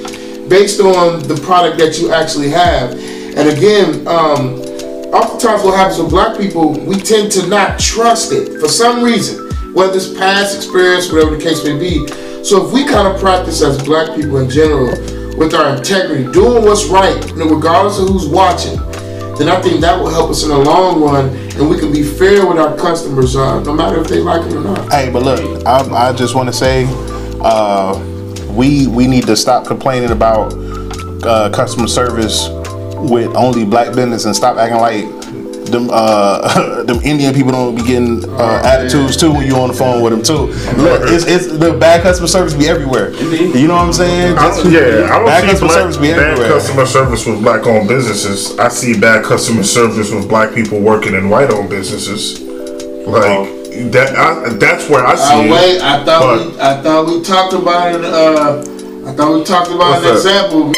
based 0.49 0.81
on 0.81 1.23
the 1.27 1.41
product 1.43 1.79
that 1.79 1.99
you 1.99 2.13
actually 2.13 2.51
have. 2.51 2.93
And 2.93 3.49
again, 3.49 4.07
um, 4.07 4.61
oftentimes 5.09 5.65
what 5.65 5.79
happens 5.79 5.99
with 5.99 6.11
black 6.11 6.37
people, 6.37 6.79
we 6.85 6.97
tend 7.01 7.33
to 7.33 7.47
not 7.47 7.79
trust 7.79 8.33
it 8.33 8.61
for 8.61 8.69
some 8.69 9.03
reason, 9.03 9.49
whether 9.73 9.97
it's 9.97 10.13
past 10.19 10.55
experience, 10.55 11.11
whatever 11.11 11.37
the 11.37 11.43
case 11.43 11.65
may 11.65 11.79
be. 11.79 12.07
So 12.45 12.67
if 12.67 12.75
we 12.75 12.85
kind 12.85 13.09
of 13.09 13.19
practice 13.19 13.63
as 13.63 13.83
black 13.83 14.15
people 14.15 14.37
in 14.37 14.51
general 14.51 14.93
with 15.39 15.55
our 15.55 15.77
integrity, 15.77 16.31
doing 16.33 16.65
what's 16.65 16.87
right, 16.87 17.15
regardless 17.33 17.99
of 17.99 18.09
who's 18.09 18.27
watching, 18.27 18.77
then 19.37 19.49
I 19.49 19.61
think 19.63 19.81
that 19.81 19.99
will 19.99 20.11
help 20.11 20.31
us 20.31 20.43
in 20.43 20.49
the 20.49 20.59
long 20.59 21.01
run, 21.01 21.29
and 21.29 21.71
we 21.71 21.79
can 21.79 21.93
be 21.93 22.03
fair 22.03 22.45
with 22.45 22.59
our 22.59 22.77
customers, 22.77 23.37
uh, 23.37 23.61
no 23.63 23.73
matter 23.73 24.01
if 24.01 24.09
they 24.09 24.19
like 24.19 24.45
it 24.47 24.53
or 24.55 24.63
not. 24.63 24.93
Hey, 24.93 25.11
but 25.11 25.23
look, 25.23 25.65
I, 25.65 26.09
I 26.09 26.13
just 26.13 26.35
want 26.35 26.49
to 26.49 26.53
say, 26.53 26.87
uh, 27.41 27.97
we 28.51 28.89
we 28.89 29.07
need 29.07 29.27
to 29.27 29.37
stop 29.37 29.65
complaining 29.65 30.11
about 30.11 30.53
uh, 31.23 31.51
customer 31.51 31.87
service 31.87 32.49
with 32.97 33.35
only 33.37 33.65
black 33.65 33.95
business 33.95 34.25
and 34.25 34.35
stop 34.35 34.57
acting 34.57 34.81
like 34.81 35.18
them 35.71 35.89
uh, 35.91 36.83
them 36.89 37.01
Indian 37.03 37.33
people 37.35 37.53
don't 37.53 37.75
be 37.75 37.83
getting 37.83 38.25
uh, 38.29 38.63
attitudes 38.65 39.17
too 39.17 39.33
when 39.33 39.47
you're 39.47 39.59
on 39.61 39.69
the 39.69 39.75
phone 39.75 40.03
with 40.03 40.13
them 40.13 40.23
too. 40.23 40.53
Look, 40.81 41.03
it's, 41.05 41.27
it's 41.27 41.47
the 41.59 41.77
bad 41.79 42.03
customer 42.03 42.29
service 42.29 42.55
be 42.55 42.69
everywhere. 42.69 43.13
You 43.15 43.67
know 43.69 43.75
what 43.77 43.87
I'm 43.87 43.93
saying? 43.93 44.37
I, 44.39 44.49
Just- 44.49 44.65
yeah, 44.67 45.09
I 45.11 45.19
don't 45.19 45.27
bad 45.27 45.43
see 45.43 45.49
customer 45.51 45.69
black, 45.69 45.79
service 45.83 45.97
be 45.97 46.09
bad 46.11 46.19
everywhere. 46.19 46.49
customer 46.53 46.87
service 46.87 47.27
with 47.27 47.41
black-owned 47.43 47.89
businesses. 47.89 48.59
I 48.59 48.69
see 48.69 48.99
bad 48.99 49.25
customer 49.25 49.63
service 49.63 50.11
with 50.13 50.29
black 50.29 50.55
people 50.55 50.81
working 50.81 51.15
in 51.15 51.29
white-owned 51.31 51.71
businesses. 51.71 52.41
Like 52.41 53.49
that. 53.93 54.15
I, 54.17 54.49
that's 54.55 54.89
where 54.89 55.05
I 55.07 55.15
see 55.15 55.35
Uh, 55.35 55.43
it. 55.43 55.51
wait, 55.51 55.81
I 55.81 56.05
thought 56.05 56.21
But- 56.21 56.47
we, 56.55 56.61
I 56.61 56.83
thought 56.83 57.07
we 57.07 57.23
talked 57.23 57.53
about 57.55 57.95
it. 57.95 58.05
Uh, 58.05 58.59
I 59.09 59.13
thought 59.15 59.35
we 59.39 59.45
talked 59.45 59.71
about 59.71 59.99
an 59.99 60.03
that? 60.05 60.15
example. 60.17 60.73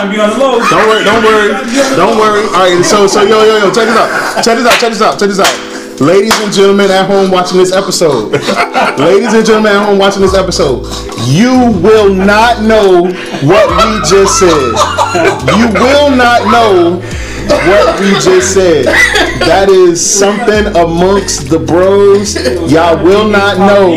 I 0.00 0.10
be 0.10 0.18
on 0.18 0.30
the 0.30 0.38
low. 0.38 0.58
Don't 0.58 0.88
worry, 0.90 1.04
don't 1.04 1.22
worry, 1.22 1.50
don't 1.94 2.18
worry. 2.18 2.42
All 2.50 2.66
right, 2.66 2.82
so 2.84 3.06
so 3.06 3.22
yo 3.22 3.44
yo 3.46 3.58
yo, 3.62 3.70
check 3.70 3.86
this 3.86 3.94
out, 3.94 4.42
check 4.42 4.56
this 4.58 4.66
out, 4.66 4.80
check 4.80 4.90
this 4.90 5.02
out, 5.02 5.18
check 5.18 5.28
this 5.28 5.38
out. 5.38 6.00
Ladies 6.00 6.34
and 6.42 6.52
gentlemen 6.52 6.90
at 6.90 7.06
home 7.06 7.30
watching 7.30 7.58
this 7.58 7.70
episode, 7.70 8.32
ladies 8.98 9.32
and 9.32 9.46
gentlemen 9.46 9.70
at 9.70 9.86
home 9.86 9.98
watching 9.98 10.22
this 10.22 10.34
episode, 10.34 10.82
you 11.30 11.70
will 11.78 12.12
not 12.12 12.62
know 12.62 13.06
what 13.46 13.70
we 13.70 14.02
just 14.02 14.42
said. 14.42 14.74
You 15.54 15.70
will 15.78 16.10
not 16.10 16.42
know 16.50 16.98
what 17.48 18.00
we 18.00 18.10
just 18.20 18.54
said. 18.54 18.86
That 19.44 19.68
is 19.68 19.98
something 20.04 20.66
amongst 20.76 21.50
the 21.50 21.58
bros. 21.58 22.34
Y'all 22.70 23.02
will 23.02 23.28
not 23.28 23.58
know. 23.58 23.94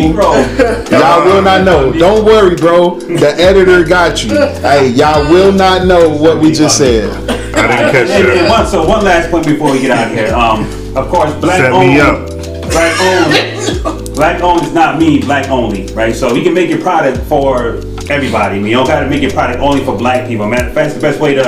Y'all 0.91 1.23
will 1.25 1.41
not 1.41 1.63
know. 1.63 1.91
Don't 1.93 2.25
worry, 2.25 2.55
bro. 2.55 2.99
The 2.99 3.33
editor 3.37 3.83
got 3.85 4.23
you. 4.23 4.31
Hey, 4.61 4.89
y'all 4.89 5.29
will 5.31 5.51
not 5.51 5.87
know 5.87 6.09
what 6.09 6.39
we 6.39 6.51
just 6.51 6.77
said. 6.77 7.09
I 7.55 7.67
didn't 7.67 7.91
catch 7.91 8.09
And, 8.09 8.27
and 8.29 8.39
that. 8.39 8.49
one, 8.49 8.67
so 8.67 8.87
one 8.87 9.03
last 9.03 9.31
point 9.31 9.45
before 9.45 9.71
we 9.71 9.79
get 9.81 9.91
out 9.91 10.07
of 10.07 10.13
here. 10.17 10.33
Um, 10.33 10.63
of 10.95 11.09
course, 11.09 11.33
black 11.35 11.59
Set 11.61 11.71
owned, 11.71 11.87
me 11.87 11.99
up. 11.99 12.27
black 12.69 12.99
owned, 13.01 14.15
black 14.15 14.41
owned 14.41 14.61
does 14.61 14.73
not 14.73 14.99
mean 14.99 15.21
black 15.21 15.49
only, 15.49 15.87
right? 15.93 16.15
So 16.15 16.33
you 16.33 16.43
can 16.43 16.53
make 16.53 16.69
your 16.69 16.81
product 16.81 17.17
for 17.25 17.77
everybody. 18.09 18.55
I 18.55 18.59
mean, 18.59 18.67
you 18.67 18.77
don't 18.77 18.87
got 18.87 19.01
to 19.01 19.09
make 19.09 19.21
your 19.21 19.31
product 19.31 19.59
only 19.59 19.83
for 19.83 19.97
black 19.97 20.27
people. 20.27 20.47
Matter 20.47 20.67
of 20.67 20.73
fact, 20.73 20.93
the 20.95 21.01
best 21.01 21.19
way 21.19 21.33
to 21.35 21.43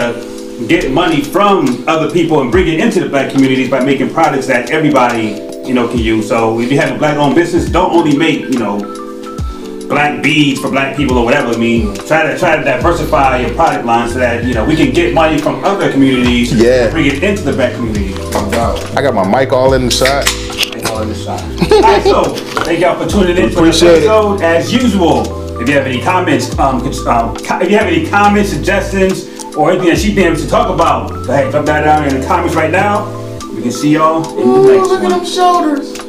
get 0.67 0.91
money 0.91 1.21
from 1.21 1.87
other 1.87 2.11
people 2.11 2.41
and 2.41 2.51
bring 2.51 2.67
it 2.67 2.79
into 2.79 2.99
the 2.99 3.09
black 3.09 3.31
communities 3.31 3.69
by 3.69 3.83
making 3.83 4.13
products 4.13 4.47
that 4.47 4.71
everybody, 4.71 5.39
you 5.67 5.73
know, 5.73 5.87
can 5.87 5.99
use. 5.99 6.27
So 6.27 6.59
if 6.59 6.71
you 6.71 6.79
have 6.79 6.95
a 6.95 6.97
black 6.97 7.17
owned 7.17 7.35
business, 7.35 7.69
don't 7.69 7.93
only 7.93 8.17
make, 8.17 8.41
you 8.41 8.59
know, 8.59 8.79
black 9.87 10.21
beads 10.21 10.59
for 10.59 10.69
black 10.69 10.95
people 10.95 11.17
or 11.17 11.25
whatever. 11.25 11.51
I 11.51 11.57
mean, 11.57 11.95
try 12.05 12.31
to 12.31 12.37
try 12.37 12.55
to 12.55 12.63
diversify 12.63 13.39
your 13.39 13.53
product 13.55 13.85
line 13.85 14.09
so 14.09 14.19
that 14.19 14.45
you 14.45 14.53
know 14.53 14.63
we 14.63 14.75
can 14.75 14.93
get 14.93 15.13
money 15.13 15.37
from 15.39 15.63
other 15.65 15.91
communities. 15.91 16.53
Yeah. 16.53 16.83
and 16.83 16.91
Bring 16.91 17.07
it 17.07 17.23
into 17.23 17.43
the 17.43 17.53
black 17.53 17.73
community. 17.73 18.13
I 18.95 19.01
got 19.01 19.13
my 19.13 19.27
mic 19.27 19.51
all 19.51 19.73
in 19.73 19.85
the 19.85 19.91
shot. 19.91 20.27
Alright, 21.71 22.03
so 22.03 22.23
thank 22.63 22.79
y'all 22.79 23.01
for 23.01 23.09
tuning 23.09 23.37
in 23.37 23.51
for 23.51 23.65
this 23.65 23.81
it. 23.81 24.03
episode. 24.03 24.41
As 24.41 24.71
usual, 24.71 25.59
if 25.59 25.67
you 25.67 25.75
have 25.75 25.87
any 25.87 26.01
comments, 26.01 26.57
um, 26.59 26.81
um, 27.07 27.35
if 27.37 27.71
you 27.71 27.77
have 27.77 27.87
any 27.87 28.07
comments, 28.07 28.49
suggestions, 28.49 29.28
or 29.59 29.71
anything 29.71 29.89
that 29.89 29.97
she 29.97 30.15
thinks 30.15 30.41
to 30.41 30.47
talk 30.47 30.73
about, 30.73 31.09
go 31.09 31.33
ahead, 31.33 31.51
drop 31.51 31.65
that 31.65 31.83
down 31.83 32.07
in 32.07 32.21
the 32.21 32.25
comments 32.25 32.55
right 32.55 32.71
now. 32.71 33.05
We 33.53 33.61
can 33.61 33.71
see 33.71 33.91
y'all 33.91 34.23
in 34.29 34.37
the 34.37 34.41
Ooh, 34.41 34.77
next 34.77 34.87
look 34.87 35.03
at 35.03 35.09
them 35.09 35.25
shoulders. 35.25 36.08